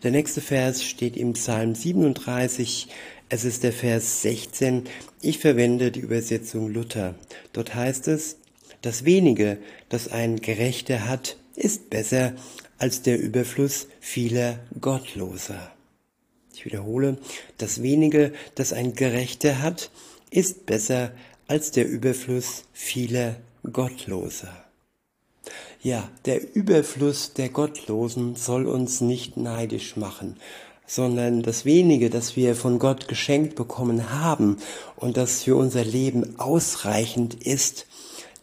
Der 0.01 0.09
nächste 0.09 0.41
Vers 0.41 0.83
steht 0.83 1.15
im 1.15 1.33
Psalm 1.33 1.75
37. 1.75 2.87
Es 3.29 3.45
ist 3.45 3.61
der 3.61 3.71
Vers 3.71 4.23
16. 4.23 4.85
Ich 5.21 5.37
verwende 5.37 5.91
die 5.91 5.99
Übersetzung 5.99 6.73
Luther. 6.73 7.13
Dort 7.53 7.75
heißt 7.75 8.07
es, 8.07 8.37
das 8.81 9.05
wenige, 9.05 9.59
das 9.89 10.07
ein 10.07 10.37
Gerechter 10.37 11.07
hat, 11.07 11.37
ist 11.55 11.91
besser 11.91 12.33
als 12.79 13.03
der 13.03 13.19
Überfluss 13.19 13.87
vieler 13.99 14.57
Gottloser. 14.81 15.71
Ich 16.55 16.65
wiederhole, 16.65 17.19
das 17.59 17.83
wenige, 17.83 18.33
das 18.55 18.73
ein 18.73 18.95
Gerechter 18.95 19.61
hat, 19.61 19.91
ist 20.31 20.65
besser 20.65 21.11
als 21.47 21.71
der 21.71 21.87
Überfluss 21.87 22.63
vieler 22.73 23.35
Gottloser. 23.71 24.65
Ja, 25.81 26.09
der 26.25 26.55
Überfluss 26.55 27.33
der 27.33 27.49
Gottlosen 27.49 28.35
soll 28.35 28.65
uns 28.65 29.01
nicht 29.01 29.37
neidisch 29.37 29.95
machen, 29.95 30.37
sondern 30.87 31.43
das 31.43 31.65
wenige, 31.65 32.09
das 32.09 32.35
wir 32.35 32.55
von 32.55 32.79
Gott 32.79 33.07
geschenkt 33.07 33.55
bekommen 33.55 34.09
haben 34.11 34.57
und 34.95 35.17
das 35.17 35.43
für 35.43 35.55
unser 35.55 35.83
Leben 35.83 36.39
ausreichend 36.39 37.35
ist, 37.35 37.85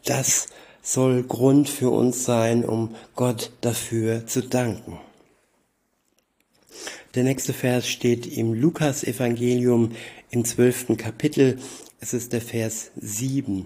das 0.04 0.48
soll 0.82 1.22
Grund 1.22 1.68
für 1.68 1.90
uns 1.90 2.24
sein, 2.24 2.64
um 2.64 2.94
Gott 3.14 3.52
dafür 3.60 4.26
zu 4.26 4.42
danken. 4.42 4.98
Der 7.14 7.24
nächste 7.24 7.52
Vers 7.52 7.86
steht 7.86 8.26
im 8.26 8.54
Lukas-Evangelium 8.54 9.92
im 10.30 10.44
zwölften 10.44 10.96
Kapitel. 10.96 11.58
Es 12.04 12.14
ist 12.14 12.32
der 12.32 12.40
Vers 12.40 12.90
7. 12.96 13.64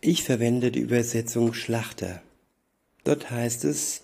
Ich 0.00 0.22
verwende 0.22 0.70
die 0.70 0.78
Übersetzung 0.78 1.54
Schlachter. 1.54 2.22
Dort 3.02 3.32
heißt 3.32 3.64
es, 3.64 4.02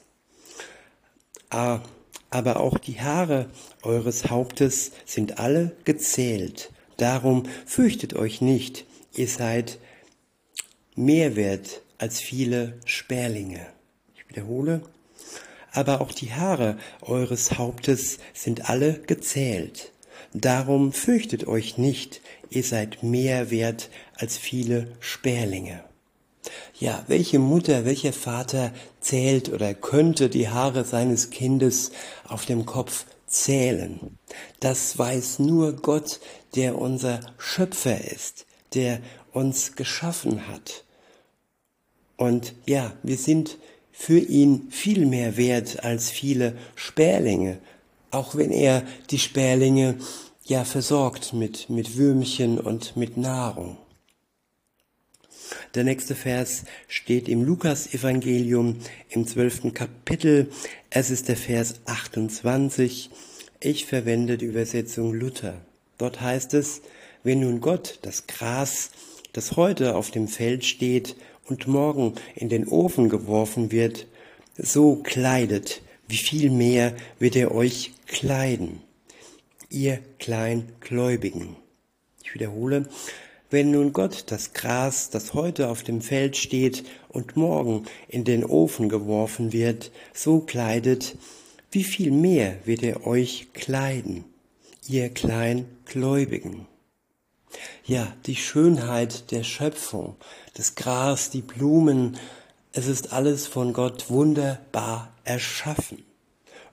ah, 1.48 1.82
aber 2.30 2.58
auch 2.58 2.78
die 2.78 3.00
Haare 3.00 3.48
eures 3.82 4.28
Hauptes 4.28 4.90
sind 5.04 5.38
alle 5.38 5.76
gezählt. 5.84 6.72
Darum 6.96 7.44
fürchtet 7.64 8.14
euch 8.16 8.40
nicht, 8.40 8.86
ihr 9.14 9.28
seid 9.28 9.78
mehr 10.96 11.36
wert 11.36 11.82
als 11.98 12.20
viele 12.20 12.76
Sperlinge. 12.86 13.64
Ich 14.16 14.28
wiederhole, 14.28 14.82
aber 15.70 16.00
auch 16.00 16.10
die 16.10 16.32
Haare 16.32 16.76
eures 17.02 17.56
Hauptes 17.56 18.18
sind 18.34 18.68
alle 18.68 18.94
gezählt. 18.94 19.92
Darum 20.38 20.92
fürchtet 20.92 21.46
euch 21.46 21.78
nicht, 21.78 22.20
ihr 22.50 22.62
seid 22.62 23.02
mehr 23.02 23.50
wert 23.50 23.90
als 24.16 24.38
viele 24.38 24.88
Sperlinge. 25.00 25.84
Ja, 26.78 27.04
welche 27.08 27.38
Mutter, 27.38 27.84
welcher 27.84 28.12
Vater 28.12 28.72
zählt 29.00 29.48
oder 29.48 29.74
könnte 29.74 30.28
die 30.28 30.48
Haare 30.48 30.84
seines 30.84 31.30
Kindes 31.30 31.90
auf 32.28 32.46
dem 32.46 32.66
Kopf 32.66 33.06
zählen? 33.26 34.18
Das 34.60 34.98
weiß 34.98 35.38
nur 35.38 35.72
Gott, 35.74 36.20
der 36.54 36.78
unser 36.78 37.20
Schöpfer 37.38 38.04
ist, 38.04 38.46
der 38.74 39.00
uns 39.32 39.76
geschaffen 39.76 40.46
hat. 40.48 40.84
Und 42.16 42.54
ja, 42.66 42.92
wir 43.02 43.16
sind 43.16 43.58
für 43.92 44.18
ihn 44.18 44.68
viel 44.70 45.06
mehr 45.06 45.36
wert 45.36 45.84
als 45.84 46.10
viele 46.10 46.56
Sperlinge, 46.74 47.58
auch 48.10 48.34
wenn 48.34 48.50
er 48.50 48.82
die 49.10 49.18
Sperlinge 49.18 49.96
ja 50.48 50.64
versorgt 50.64 51.32
mit, 51.32 51.68
mit 51.68 51.96
Würmchen 51.96 52.58
und 52.58 52.96
mit 52.96 53.16
Nahrung. 53.16 53.78
Der 55.74 55.84
nächste 55.84 56.14
Vers 56.14 56.64
steht 56.88 57.28
im 57.28 57.44
Lukas-Evangelium 57.44 58.76
im 59.08 59.26
zwölften 59.26 59.74
Kapitel. 59.74 60.48
Es 60.90 61.10
ist 61.10 61.28
der 61.28 61.36
Vers 61.36 61.80
28. 61.86 63.10
Ich 63.60 63.86
verwende 63.86 64.38
die 64.38 64.46
Übersetzung 64.46 65.12
Luther. 65.12 65.60
Dort 65.98 66.20
heißt 66.20 66.54
es, 66.54 66.82
wenn 67.22 67.40
nun 67.40 67.60
Gott 67.60 67.98
das 68.02 68.26
Gras, 68.26 68.90
das 69.32 69.56
heute 69.56 69.96
auf 69.96 70.10
dem 70.10 70.28
Feld 70.28 70.64
steht 70.64 71.16
und 71.48 71.66
morgen 71.66 72.14
in 72.34 72.48
den 72.48 72.68
Ofen 72.68 73.08
geworfen 73.08 73.72
wird, 73.72 74.06
so 74.56 74.96
kleidet, 74.96 75.82
wie 76.08 76.16
viel 76.16 76.50
mehr 76.50 76.94
wird 77.18 77.36
er 77.36 77.52
euch 77.52 77.92
kleiden, 78.06 78.80
ihr 79.68 79.98
Kleingläubigen. 80.18 81.56
Ich 82.22 82.34
wiederhole, 82.34 82.88
wenn 83.50 83.70
nun 83.70 83.92
Gott 83.92 84.24
das 84.28 84.52
Gras, 84.52 85.10
das 85.10 85.34
heute 85.34 85.68
auf 85.68 85.82
dem 85.82 86.00
Feld 86.00 86.36
steht 86.36 86.84
und 87.08 87.36
morgen 87.36 87.84
in 88.08 88.24
den 88.24 88.44
Ofen 88.44 88.88
geworfen 88.88 89.52
wird, 89.52 89.92
so 90.12 90.40
kleidet, 90.40 91.16
wie 91.70 91.84
viel 91.84 92.10
mehr 92.10 92.56
wird 92.64 92.82
er 92.82 93.06
euch 93.06 93.48
kleiden, 93.52 94.24
ihr 94.88 95.10
Kleingläubigen. 95.10 96.66
Ja, 97.84 98.12
die 98.26 98.36
Schönheit 98.36 99.30
der 99.30 99.44
Schöpfung, 99.44 100.16
das 100.54 100.74
Gras, 100.74 101.30
die 101.30 101.42
Blumen, 101.42 102.18
es 102.72 102.86
ist 102.88 103.12
alles 103.12 103.46
von 103.46 103.72
Gott 103.72 104.10
wunderbar 104.10 105.14
erschaffen. 105.24 106.04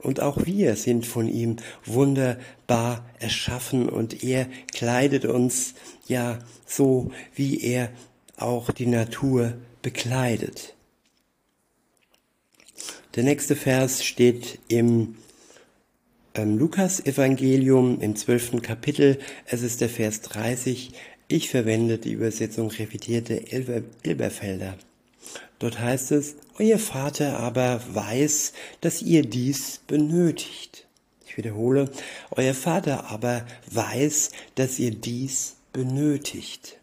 Und 0.03 0.19
auch 0.19 0.45
wir 0.45 0.75
sind 0.75 1.05
von 1.05 1.29
ihm 1.29 1.55
wunderbar 1.85 3.05
erschaffen 3.19 3.87
und 3.87 4.23
er 4.23 4.47
kleidet 4.73 5.23
uns 5.23 5.75
ja 6.07 6.39
so, 6.65 7.11
wie 7.33 7.61
er 7.61 7.89
auch 8.35 8.71
die 8.71 8.85
Natur 8.85 9.53
bekleidet. 9.81 10.75
Der 13.15 13.23
nächste 13.23 13.55
Vers 13.55 14.03
steht 14.03 14.59
im 14.67 15.15
ähm, 16.33 16.57
Lukas-Evangelium 16.57 18.01
im 18.01 18.15
zwölften 18.17 18.61
Kapitel. 18.61 19.19
Es 19.45 19.61
ist 19.61 19.81
der 19.81 19.89
Vers 19.89 20.21
30. 20.21 20.91
Ich 21.29 21.49
verwende 21.49 21.97
die 21.97 22.11
Übersetzung 22.11 22.69
revidierte 22.71 23.51
Elber, 23.51 23.83
Elberfelder. 24.03 24.77
Dort 25.63 25.79
heißt 25.79 26.11
es, 26.11 26.35
Euer 26.59 26.77
Vater 26.77 27.39
aber 27.39 27.79
weiß, 27.93 28.51
dass 28.81 29.01
ihr 29.01 29.21
dies 29.21 29.79
benötigt. 29.87 30.87
Ich 31.25 31.37
wiederhole, 31.37 31.89
Euer 32.31 32.53
Vater 32.53 33.09
aber 33.09 33.45
weiß, 33.71 34.31
dass 34.55 34.77
ihr 34.77 34.91
dies 34.91 35.55
benötigt. 35.71 36.79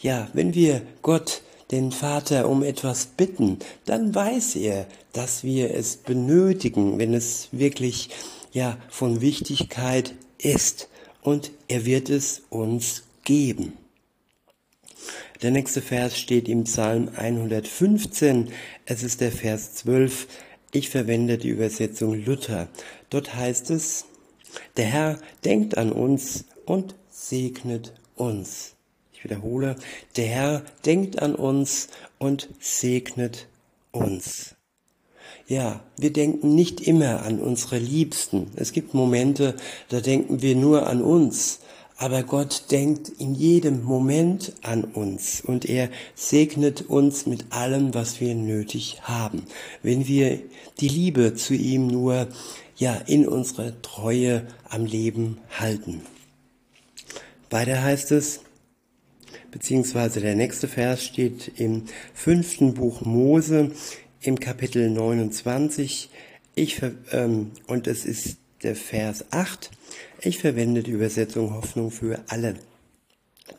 Ja, 0.00 0.28
wenn 0.32 0.54
wir 0.54 0.80
Gott 1.02 1.42
den 1.70 1.92
Vater 1.92 2.48
um 2.48 2.62
etwas 2.62 3.04
bitten, 3.04 3.58
dann 3.84 4.14
weiß 4.14 4.56
er, 4.56 4.86
dass 5.12 5.44
wir 5.44 5.74
es 5.74 5.98
benötigen, 5.98 6.98
wenn 6.98 7.12
es 7.12 7.48
wirklich 7.52 8.08
ja 8.50 8.78
von 8.88 9.20
Wichtigkeit 9.20 10.14
ist 10.38 10.88
und 11.20 11.50
er 11.68 11.84
wird 11.84 12.08
es 12.08 12.44
uns 12.48 13.02
geben. 13.24 13.74
Der 15.42 15.50
nächste 15.50 15.82
Vers 15.82 16.18
steht 16.18 16.48
im 16.48 16.64
Psalm 16.64 17.10
115. 17.16 18.50
Es 18.86 19.02
ist 19.02 19.20
der 19.20 19.32
Vers 19.32 19.74
12. 19.74 20.26
Ich 20.72 20.90
verwende 20.90 21.38
die 21.38 21.48
Übersetzung 21.48 22.24
Luther. 22.24 22.68
Dort 23.10 23.34
heißt 23.34 23.70
es, 23.70 24.06
der 24.76 24.86
Herr 24.86 25.18
denkt 25.44 25.78
an 25.78 25.92
uns 25.92 26.44
und 26.66 26.94
segnet 27.10 27.92
uns. 28.16 28.74
Ich 29.12 29.24
wiederhole, 29.24 29.76
der 30.16 30.26
Herr 30.26 30.62
denkt 30.84 31.20
an 31.20 31.34
uns 31.34 31.88
und 32.18 32.48
segnet 32.60 33.48
uns. 33.90 34.54
Ja, 35.48 35.80
wir 35.96 36.12
denken 36.12 36.54
nicht 36.54 36.80
immer 36.80 37.22
an 37.22 37.40
unsere 37.40 37.78
Liebsten. 37.78 38.50
Es 38.56 38.72
gibt 38.72 38.92
Momente, 38.92 39.56
da 39.88 40.00
denken 40.00 40.42
wir 40.42 40.54
nur 40.54 40.86
an 40.86 41.00
uns. 41.00 41.60
Aber 42.00 42.22
Gott 42.22 42.70
denkt 42.70 43.08
in 43.08 43.34
jedem 43.34 43.82
Moment 43.82 44.52
an 44.62 44.84
uns 44.84 45.40
und 45.40 45.64
er 45.64 45.90
segnet 46.14 46.82
uns 46.82 47.26
mit 47.26 47.46
allem, 47.50 47.92
was 47.92 48.20
wir 48.20 48.36
nötig 48.36 49.00
haben. 49.02 49.42
Wenn 49.82 50.06
wir 50.06 50.40
die 50.78 50.88
Liebe 50.88 51.34
zu 51.34 51.54
ihm 51.54 51.88
nur, 51.88 52.28
ja, 52.76 52.94
in 52.94 53.26
unsere 53.26 53.82
Treue 53.82 54.46
am 54.68 54.86
Leben 54.86 55.38
halten. 55.58 56.02
Weiter 57.50 57.82
heißt 57.82 58.12
es, 58.12 58.42
beziehungsweise 59.50 60.20
der 60.20 60.36
nächste 60.36 60.68
Vers 60.68 61.02
steht 61.02 61.50
im 61.56 61.86
fünften 62.14 62.74
Buch 62.74 63.00
Mose 63.00 63.72
im 64.20 64.38
Kapitel 64.38 64.88
29. 64.88 66.10
Ich, 66.54 66.80
ähm, 67.10 67.50
und 67.66 67.88
es 67.88 68.04
ist 68.04 68.36
der 68.62 68.76
Vers 68.76 69.24
8. 69.32 69.70
Ich 70.20 70.38
verwende 70.38 70.82
die 70.82 70.90
Übersetzung 70.90 71.54
Hoffnung 71.54 71.92
für 71.92 72.20
alle. 72.26 72.56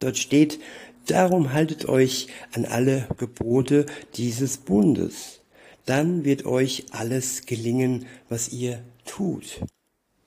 Dort 0.02 0.18
steht, 0.18 0.60
darum 1.06 1.54
haltet 1.54 1.88
euch 1.88 2.28
an 2.54 2.66
alle 2.66 3.08
Gebote 3.18 3.86
dieses 4.16 4.58
Bundes. 4.58 5.40
Dann 5.86 6.26
wird 6.26 6.46
euch 6.46 6.86
alles 6.92 7.46
gelingen, 7.46 8.08
was 8.28 8.50
ihr 8.50 8.84
tut. 9.06 9.62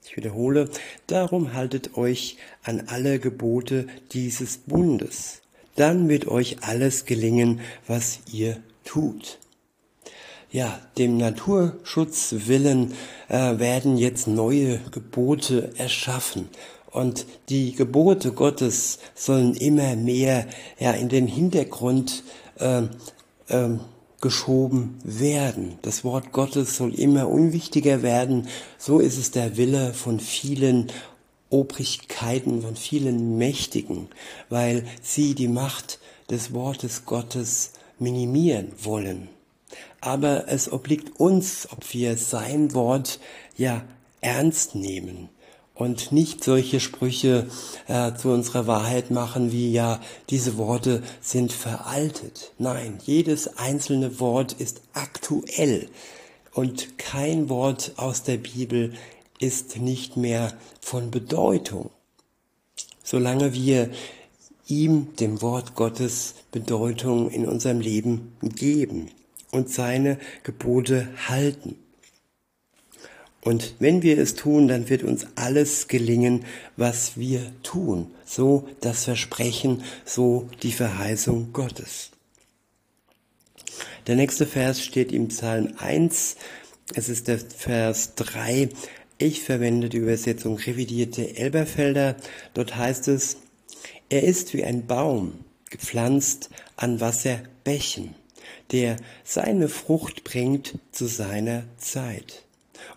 Ich 0.03 0.17
wiederhole, 0.17 0.69
darum 1.05 1.53
haltet 1.53 1.97
euch 1.97 2.37
an 2.63 2.83
alle 2.87 3.19
Gebote 3.19 3.85
dieses 4.11 4.57
Bundes. 4.57 5.41
Dann 5.75 6.09
wird 6.09 6.27
euch 6.27 6.57
alles 6.61 7.05
gelingen, 7.05 7.61
was 7.87 8.19
ihr 8.31 8.61
tut 8.83 9.39
ja, 10.53 10.79
dem 10.99 11.17
Naturschutz 11.17 12.35
willen 12.45 12.93
äh, 13.27 13.57
werden 13.57 13.97
jetzt 13.97 14.27
neue 14.27 14.79
Gebote 14.91 15.73
erschaffen. 15.77 16.47
Und 16.91 17.25
die 17.49 17.73
Gebote 17.73 18.31
Gottes 18.31 18.99
sollen 19.15 19.55
immer 19.55 19.95
mehr 19.95 20.45
ja, 20.79 20.91
in 20.91 21.09
den 21.09 21.25
Hintergrund 21.25 22.23
äh, 22.59 22.83
äh, 23.47 23.79
geschoben 24.21 24.99
werden. 25.03 25.79
Das 25.81 26.03
Wort 26.03 26.31
Gottes 26.31 26.77
soll 26.77 26.93
immer 26.93 27.29
unwichtiger 27.29 28.03
werden. 28.03 28.47
So 28.77 28.99
ist 28.99 29.17
es 29.17 29.31
der 29.31 29.57
Wille 29.57 29.91
von 29.91 30.19
vielen 30.19 30.91
Obrigkeiten, 31.49 32.61
von 32.61 32.75
vielen 32.75 33.39
Mächtigen, 33.39 34.07
weil 34.49 34.85
sie 35.01 35.33
die 35.33 35.47
Macht 35.47 35.97
des 36.29 36.53
Wortes 36.53 37.05
Gottes 37.05 37.71
minimieren 37.97 38.71
wollen 38.83 39.32
aber 40.05 40.47
es 40.47 40.71
obliegt 40.71 41.19
uns, 41.19 41.67
ob 41.71 41.93
wir 41.93 42.17
sein 42.17 42.73
Wort 42.73 43.19
ja 43.55 43.83
ernst 44.21 44.75
nehmen 44.75 45.29
und 45.75 46.11
nicht 46.11 46.43
solche 46.43 46.79
Sprüche 46.79 47.47
äh, 47.87 48.13
zu 48.13 48.29
unserer 48.29 48.67
Wahrheit 48.67 49.11
machen, 49.11 49.51
wie 49.51 49.71
ja, 49.71 50.01
diese 50.29 50.57
Worte 50.57 51.01
sind 51.21 51.53
veraltet. 51.53 52.51
Nein, 52.57 52.99
jedes 53.05 53.57
einzelne 53.57 54.19
Wort 54.19 54.53
ist 54.53 54.81
aktuell 54.93 55.89
und 56.53 56.97
kein 56.97 57.49
Wort 57.49 57.93
aus 57.95 58.23
der 58.23 58.37
Bibel 58.37 58.93
ist 59.39 59.77
nicht 59.77 60.17
mehr 60.17 60.53
von 60.81 61.11
Bedeutung. 61.11 61.89
Solange 63.03 63.53
wir 63.53 63.89
ihm, 64.67 65.15
dem 65.15 65.41
Wort 65.41 65.75
Gottes, 65.75 66.35
Bedeutung 66.51 67.29
in 67.29 67.47
unserem 67.47 67.79
Leben 67.79 68.33
geben 68.41 69.09
und 69.53 69.69
seine 69.69 70.17
Gebote 70.43 71.07
halten. 71.29 71.77
Und 73.41 73.75
wenn 73.79 74.01
wir 74.01 74.17
es 74.17 74.35
tun, 74.35 74.67
dann 74.67 74.89
wird 74.89 75.03
uns 75.03 75.27
alles 75.35 75.87
gelingen, 75.87 76.45
was 76.77 77.17
wir 77.17 77.51
tun. 77.61 78.07
So 78.25 78.67
das 78.79 79.03
Versprechen, 79.03 79.83
so 80.05 80.49
die 80.63 80.71
Verheißung 80.71 81.51
Gottes. 81.51 82.11
Der 84.07 84.15
nächste 84.15 84.45
Vers 84.45 84.81
steht 84.81 85.11
im 85.11 85.27
Psalm 85.27 85.73
1. 85.77 86.37
Es 86.95 87.09
ist 87.09 87.27
der 87.27 87.37
Vers 87.37 88.15
3. 88.15 88.69
Ich 89.17 89.41
verwende 89.41 89.89
die 89.89 89.97
Übersetzung 89.97 90.57
revidierte 90.57 91.35
Elberfelder. 91.35 92.15
Dort 92.53 92.75
heißt 92.75 93.09
es, 93.09 93.37
er 94.09 94.23
ist 94.23 94.53
wie 94.53 94.63
ein 94.63 94.87
Baum, 94.87 95.39
gepflanzt 95.69 96.49
an 96.77 97.01
Wasserbächen 97.01 98.15
der 98.73 98.97
seine 99.23 99.69
Frucht 99.69 100.23
bringt 100.25 100.79
zu 100.91 101.05
seiner 101.05 101.63
Zeit 101.77 102.43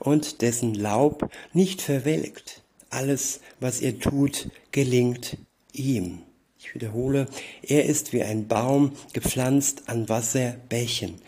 und 0.00 0.42
dessen 0.42 0.74
Laub 0.74 1.30
nicht 1.52 1.82
verwelkt. 1.82 2.62
Alles, 2.90 3.40
was 3.60 3.80
er 3.80 3.98
tut, 3.98 4.48
gelingt 4.72 5.36
ihm. 5.72 6.22
Ich 6.58 6.74
wiederhole, 6.74 7.26
er 7.62 7.84
ist 7.84 8.12
wie 8.12 8.22
ein 8.22 8.48
Baum 8.48 8.92
gepflanzt 9.12 9.84
an 9.86 10.08
Wasserbächen, 10.08 11.20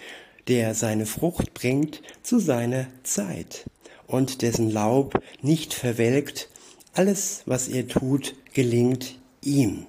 der 0.49 0.75
seine 0.75 1.07
Frucht 1.07 1.55
bringt 1.55 2.03
zu 2.23 2.41
seiner 2.41 2.89
Zeit 3.03 3.67
und 4.07 4.43
dessen 4.43 4.71
Laub 4.71 5.23
nicht 5.43 5.75
verwelkt. 5.75 6.49
Alles, 6.95 7.43
was 7.45 7.69
er 7.69 7.87
tut, 7.87 8.35
gelingt 8.55 9.19
ihm. 9.43 9.87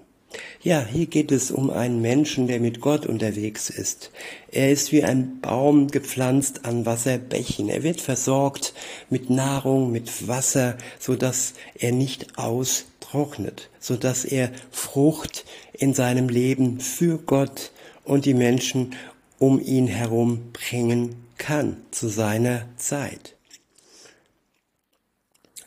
Ja, 0.61 0.85
hier 0.85 1.07
geht 1.07 1.31
es 1.31 1.51
um 1.51 1.69
einen 1.69 2.01
Menschen, 2.01 2.47
der 2.47 2.59
mit 2.59 2.81
Gott 2.81 3.05
unterwegs 3.05 3.69
ist. 3.69 4.11
Er 4.51 4.71
ist 4.71 4.91
wie 4.91 5.03
ein 5.03 5.39
Baum 5.41 5.87
gepflanzt 5.87 6.65
an 6.65 6.85
Wasserbächen. 6.85 7.69
Er 7.69 7.81
wird 7.81 8.01
versorgt 8.01 8.73
mit 9.09 9.29
Nahrung, 9.29 9.91
mit 9.91 10.27
Wasser, 10.27 10.77
so 10.99 11.15
dass 11.15 11.53
er 11.75 11.91
nicht 11.91 12.37
austrocknet, 12.37 13.69
so 13.79 13.95
dass 13.95 14.25
er 14.25 14.51
Frucht 14.69 15.45
in 15.73 15.93
seinem 15.93 16.29
Leben 16.29 16.79
für 16.79 17.17
Gott 17.17 17.71
und 18.03 18.25
die 18.25 18.35
Menschen 18.35 18.95
um 19.39 19.59
ihn 19.59 19.87
herum 19.87 20.51
bringen 20.51 21.15
kann 21.37 21.77
zu 21.91 22.09
seiner 22.09 22.65
Zeit. 22.77 23.35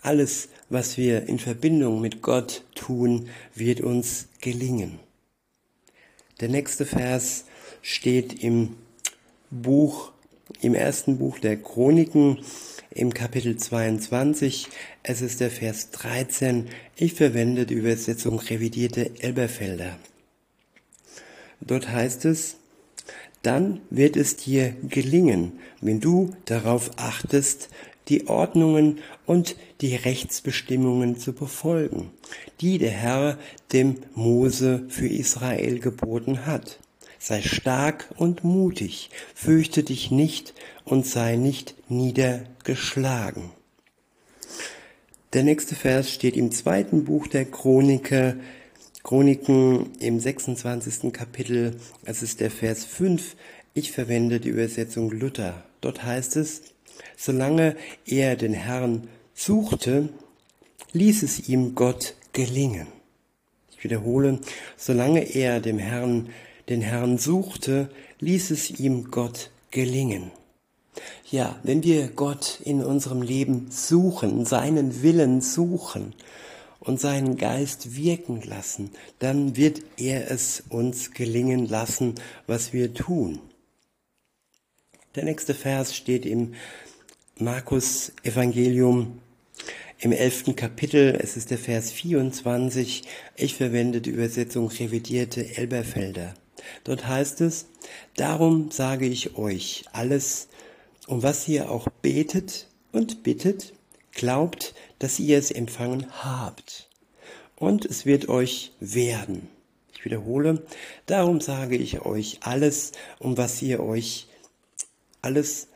Alles, 0.02 0.48
was 0.72 0.96
wir 0.96 1.28
in 1.28 1.38
Verbindung 1.38 2.00
mit 2.00 2.22
Gott 2.22 2.64
tun, 2.74 3.28
wird 3.54 3.82
uns 3.82 4.28
gelingen. 4.40 4.98
Der 6.40 6.48
nächste 6.48 6.86
Vers 6.86 7.44
steht 7.82 8.42
im 8.42 8.76
Buch, 9.50 10.12
im 10.62 10.74
ersten 10.74 11.18
Buch 11.18 11.38
der 11.38 11.58
Chroniken, 11.58 12.38
im 12.90 13.12
Kapitel 13.12 13.56
22. 13.56 14.68
Es 15.02 15.20
ist 15.20 15.40
der 15.40 15.50
Vers 15.50 15.90
13. 15.90 16.68
Ich 16.96 17.14
verwende 17.14 17.66
die 17.66 17.74
Übersetzung 17.74 18.38
revidierte 18.38 19.10
Elberfelder. 19.20 19.98
Dort 21.60 21.90
heißt 21.90 22.24
es, 22.24 22.56
dann 23.42 23.80
wird 23.90 24.16
es 24.16 24.36
dir 24.36 24.74
gelingen, 24.88 25.60
wenn 25.80 26.00
du 26.00 26.34
darauf 26.46 26.92
achtest, 26.96 27.68
die 28.08 28.28
Ordnungen 28.28 28.98
und 29.26 29.56
die 29.80 29.94
Rechtsbestimmungen 29.94 31.18
zu 31.18 31.32
befolgen, 31.32 32.10
die 32.60 32.78
der 32.78 32.90
Herr 32.90 33.38
dem 33.72 33.96
Mose 34.14 34.84
für 34.88 35.06
Israel 35.06 35.78
geboten 35.78 36.46
hat. 36.46 36.78
Sei 37.18 37.40
stark 37.40 38.08
und 38.16 38.42
mutig, 38.42 39.10
fürchte 39.34 39.84
dich 39.84 40.10
nicht 40.10 40.54
und 40.84 41.06
sei 41.06 41.36
nicht 41.36 41.74
niedergeschlagen. 41.88 43.50
Der 45.32 45.44
nächste 45.44 45.74
Vers 45.74 46.10
steht 46.10 46.36
im 46.36 46.50
zweiten 46.50 47.04
Buch 47.04 47.26
der 47.26 47.44
Chroniker, 47.44 48.34
Chroniken 49.02 49.90
im 49.98 50.20
26. 50.20 51.12
Kapitel. 51.12 51.76
Es 52.04 52.22
ist 52.22 52.40
der 52.40 52.50
Vers 52.50 52.84
5. 52.84 53.34
Ich 53.74 53.92
verwende 53.92 54.38
die 54.38 54.50
Übersetzung 54.50 55.10
Luther. 55.10 55.64
Dort 55.80 56.04
heißt 56.04 56.36
es, 56.36 56.62
Solange 57.16 57.76
er 58.06 58.36
den 58.36 58.54
Herrn 58.54 59.08
suchte, 59.34 60.08
ließ 60.92 61.22
es 61.22 61.48
ihm 61.48 61.74
Gott 61.74 62.14
gelingen. 62.32 62.88
Ich 63.70 63.84
wiederhole, 63.84 64.40
solange 64.76 65.34
er 65.34 65.60
dem 65.60 65.78
Herrn, 65.78 66.30
den 66.68 66.82
Herrn 66.82 67.18
suchte, 67.18 67.90
ließ 68.20 68.50
es 68.50 68.70
ihm 68.78 69.10
Gott 69.10 69.50
gelingen. 69.70 70.30
Ja, 71.30 71.58
wenn 71.62 71.82
wir 71.82 72.08
Gott 72.08 72.60
in 72.62 72.84
unserem 72.84 73.22
Leben 73.22 73.70
suchen, 73.70 74.44
seinen 74.44 75.02
Willen 75.02 75.40
suchen 75.40 76.14
und 76.78 77.00
seinen 77.00 77.36
Geist 77.36 77.96
wirken 77.96 78.42
lassen, 78.42 78.90
dann 79.18 79.56
wird 79.56 79.82
er 79.96 80.30
es 80.30 80.62
uns 80.68 81.12
gelingen 81.12 81.66
lassen, 81.66 82.16
was 82.46 82.72
wir 82.72 82.92
tun. 82.92 83.40
Der 85.14 85.24
nächste 85.24 85.54
Vers 85.54 85.94
steht 85.94 86.24
im 86.24 86.54
Markus 87.42 88.12
Evangelium 88.22 89.20
im 89.98 90.12
elften 90.12 90.54
Kapitel, 90.54 91.18
es 91.20 91.36
ist 91.36 91.50
der 91.50 91.58
Vers 91.58 91.90
24, 91.90 93.02
ich 93.34 93.54
verwende 93.54 94.00
die 94.00 94.10
Übersetzung 94.10 94.68
revidierte 94.68 95.56
Elberfelder. 95.56 96.34
Dort 96.84 97.08
heißt 97.08 97.40
es, 97.40 97.66
darum 98.16 98.70
sage 98.70 99.06
ich 99.06 99.36
euch, 99.36 99.84
alles, 99.92 100.48
um 101.08 101.24
was 101.24 101.48
ihr 101.48 101.68
auch 101.70 101.88
betet 102.00 102.68
und 102.92 103.24
bittet, 103.24 103.72
glaubt, 104.12 104.74
dass 105.00 105.18
ihr 105.18 105.36
es 105.36 105.50
empfangen 105.50 106.06
habt. 106.22 106.88
Und 107.56 107.84
es 107.84 108.06
wird 108.06 108.28
euch 108.28 108.72
werden. 108.78 109.48
Ich 109.92 110.04
wiederhole, 110.04 110.64
darum 111.06 111.40
sage 111.40 111.76
ich 111.76 112.02
euch, 112.02 112.38
alles, 112.42 112.92
um 113.18 113.36
was 113.36 113.60
ihr 113.62 113.80
euch, 113.80 114.28
alles, 115.22 115.68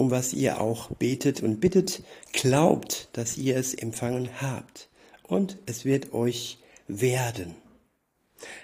um 0.00 0.10
was 0.10 0.32
ihr 0.32 0.62
auch 0.62 0.90
betet 0.92 1.42
und 1.42 1.60
bittet, 1.60 2.02
glaubt, 2.32 3.08
dass 3.12 3.36
ihr 3.36 3.56
es 3.56 3.74
empfangen 3.74 4.30
habt. 4.40 4.88
Und 5.22 5.58
es 5.66 5.84
wird 5.84 6.14
euch 6.14 6.58
werden. 6.88 7.54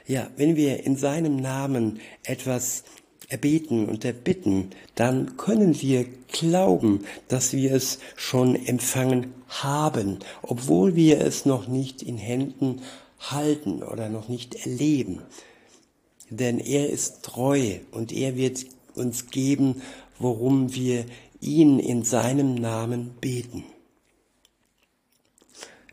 Ja, 0.07 0.31
wenn 0.39 0.57
wir 0.57 0.85
in 0.85 0.97
seinem 0.97 1.37
Namen 1.37 2.01
etwas 2.25 2.85
erbeten 3.29 3.87
und 3.87 4.07
erbitten, 4.07 4.71
dann 4.95 5.37
können 5.37 5.79
wir 5.83 6.07
glauben, 6.33 7.05
dass 7.29 7.53
wir 7.53 7.73
es 7.73 7.99
schon 8.17 8.57
empfangen 8.57 9.35
haben, 9.49 10.21
obwohl 10.41 10.97
wir 10.97 11.21
es 11.21 11.45
noch 11.45 11.69
nicht 11.69 12.03
in 12.03 12.17
Händen 12.17 12.81
halten 13.19 13.83
oder 13.83 14.09
noch 14.09 14.29
nicht 14.29 14.55
erleben. 14.55 15.21
Denn 16.31 16.59
er 16.59 16.89
ist 16.89 17.23
treu 17.23 17.79
und 17.93 18.11
er 18.11 18.37
wird 18.37 18.65
uns 18.95 19.27
geben, 19.31 19.83
worum 20.19 20.75
wir 20.75 21.05
ihn 21.47 21.79
in 21.79 22.03
seinem 22.03 22.55
Namen 22.55 23.15
beten. 23.21 23.65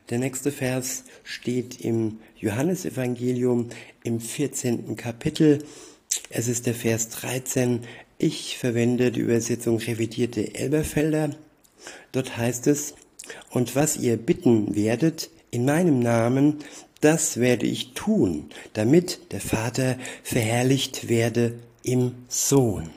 Der 0.10 0.20
nächste 0.20 0.52
Vers 0.52 1.06
steht 1.24 1.80
im 1.80 2.20
Johannesevangelium 2.38 3.70
im 4.04 4.20
14. 4.20 4.96
Kapitel. 4.96 5.64
Es 6.30 6.48
ist 6.48 6.66
der 6.66 6.76
Vers 6.76 7.10
13. 7.10 7.82
Ich 8.18 8.58
verwende 8.58 9.12
die 9.12 9.22
Übersetzung 9.22 9.78
revidierte 9.78 10.56
Elberfelder. 10.56 11.36
Dort 12.12 12.38
heißt 12.38 12.68
es, 12.68 12.96
und 13.50 13.76
was 13.76 13.98
ihr 13.98 14.18
bitten 14.18 14.76
werdet 14.76 15.30
in 15.52 15.66
meinem 15.66 16.00
Namen, 16.00 16.60
das 17.02 17.38
werde 17.38 17.66
ich 17.66 17.94
tun, 17.94 18.50
damit 18.74 19.32
der 19.32 19.42
Vater 19.42 19.98
verherrlicht 20.24 21.10
werde 21.10 21.60
im 21.84 22.14
Sohn. 22.28 22.90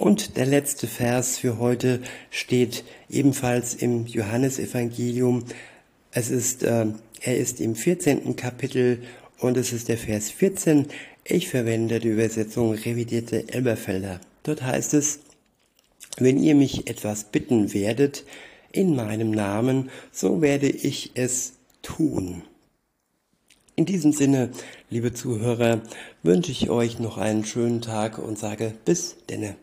Und 0.00 0.38
der 0.38 0.46
letzte 0.46 0.86
Vers 0.86 1.36
für 1.36 1.58
heute 1.58 2.00
steht 2.30 2.84
ebenfalls 3.10 3.74
im 3.74 4.06
Johannesevangelium. 4.06 5.44
Es 6.10 6.30
ist, 6.30 6.62
äh, 6.62 6.86
er 7.20 7.36
ist 7.36 7.60
im 7.60 7.74
14. 7.74 8.34
Kapitel 8.34 9.02
und 9.40 9.58
es 9.58 9.74
ist 9.74 9.88
der 9.88 9.98
Vers 9.98 10.30
14. 10.30 10.86
Ich 11.22 11.50
verwende 11.50 12.00
die 12.00 12.08
Übersetzung 12.08 12.72
revidierte 12.72 13.52
Elberfelder. 13.52 14.22
Dort 14.42 14.62
heißt 14.62 14.94
es, 14.94 15.20
wenn 16.16 16.42
ihr 16.42 16.54
mich 16.54 16.88
etwas 16.88 17.24
bitten 17.24 17.74
werdet 17.74 18.24
in 18.72 18.96
meinem 18.96 19.30
Namen, 19.30 19.90
so 20.12 20.40
werde 20.40 20.70
ich 20.70 21.10
es 21.12 21.58
tun. 21.82 22.40
In 23.76 23.84
diesem 23.84 24.12
Sinne, 24.12 24.48
liebe 24.88 25.12
Zuhörer, 25.12 25.82
wünsche 26.22 26.52
ich 26.52 26.70
euch 26.70 26.98
noch 27.00 27.18
einen 27.18 27.44
schönen 27.44 27.82
Tag 27.82 28.16
und 28.16 28.38
sage 28.38 28.72
bis 28.86 29.16
denne. 29.28 29.56